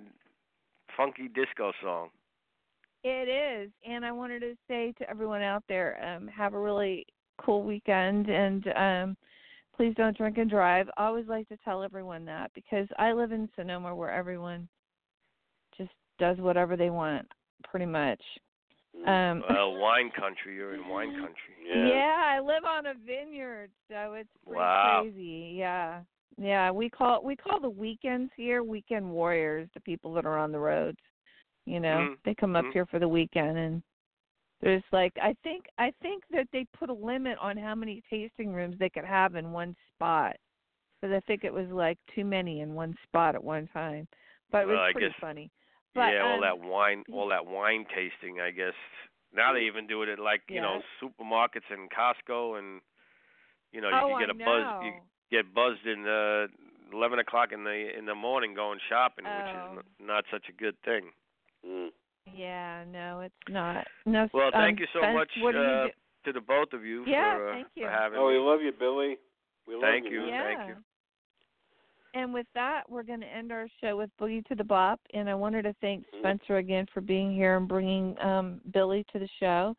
[0.95, 2.09] funky disco song.
[3.03, 7.05] It is, and I wanted to say to everyone out there, um, have a really
[7.39, 9.17] cool weekend, and um,
[9.77, 10.87] please don't drink and drive.
[10.97, 14.67] I always like to tell everyone that because I live in Sonoma, where everyone
[15.77, 17.27] just does whatever they want,
[17.63, 18.21] pretty much.
[19.05, 21.55] Um, Well, wine country, you're in wine country.
[21.67, 21.85] Yeah.
[21.89, 25.01] yeah, I live on a vineyard, so it's pretty Wow.
[25.03, 25.55] crazy.
[25.57, 26.01] Yeah,
[26.37, 26.71] yeah.
[26.71, 29.69] We call we call the weekends here weekend warriors.
[29.73, 30.99] The people that are on the roads,
[31.65, 32.23] you know, Mhm.
[32.23, 32.73] they come up Mhm.
[32.73, 33.83] here for the weekend, and
[34.61, 38.53] there's like I think I think that they put a limit on how many tasting
[38.53, 40.35] rooms they could have in one spot,
[41.01, 44.07] because I think it was like too many in one spot at one time.
[44.51, 45.51] But it was Well, pretty guess- funny.
[45.93, 48.41] But, yeah, all um, that wine, all that wine tasting.
[48.41, 48.73] I guess
[49.31, 52.81] now they even do it at like you know supermarkets and Costco, and
[53.71, 54.85] you know you oh, can get I a buzz.
[54.85, 54.93] You
[55.31, 56.47] get buzzed in the
[56.93, 59.71] eleven o'clock in the in the morning going shopping, which Oh.
[59.73, 61.11] is n- not such a good thing.
[61.65, 61.89] Mm.
[62.33, 63.87] Yeah, no, it's not.
[64.05, 64.27] No.
[64.33, 65.87] Well, thank um, you so Spence, much you uh,
[66.25, 67.85] to the both of you Yeah, for, uh, thank you.
[67.85, 69.17] for having Oh, we love you, Billy.
[69.67, 70.23] We love Thank you.
[70.23, 70.27] you.
[70.27, 70.43] Yeah.
[70.43, 70.75] Thank you.
[72.15, 74.99] And with that, we're going to end our show with Boogie to the Bop.
[75.13, 76.19] And I wanted to thank Mhm.
[76.19, 79.75] Spencer again for being here and bringing um, Billy to the show.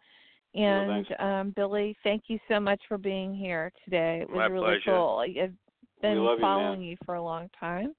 [0.56, 1.10] And thanks.
[1.22, 4.20] um, Billy, thank you so much for being here today.
[4.22, 4.96] It was My really pleasure.
[4.96, 5.18] cool.
[5.22, 5.52] I've
[6.00, 6.58] been love you, man.
[6.60, 7.94] following you for a long time.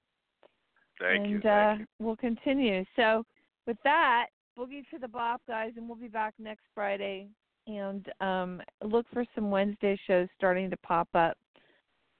[1.00, 1.38] Thank and you.
[1.38, 1.86] uh, Thank you.
[2.00, 2.84] we'll continue.
[2.96, 3.24] So,
[3.68, 4.28] with that,
[4.58, 7.28] Boogie to the Bop, guys, and we'll be back next Friday.
[7.68, 11.38] And um, look for some Wednesday shows starting to pop up,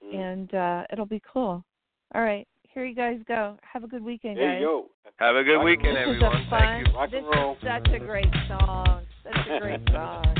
[0.04, 0.14] Mm.
[0.14, 1.64] and uh, it'll be cool.
[2.14, 3.56] All right, here you guys go.
[3.62, 4.60] Have a good weekend, There guys.
[4.60, 4.86] you go.
[5.16, 6.36] Have a good Rock and weekend, This everyone.
[6.36, 6.60] is a fun.
[6.60, 6.94] Thank you.
[6.94, 7.52] Rock this and roll.
[7.56, 8.97] is such a great song.
[9.28, 10.37] Such a great song.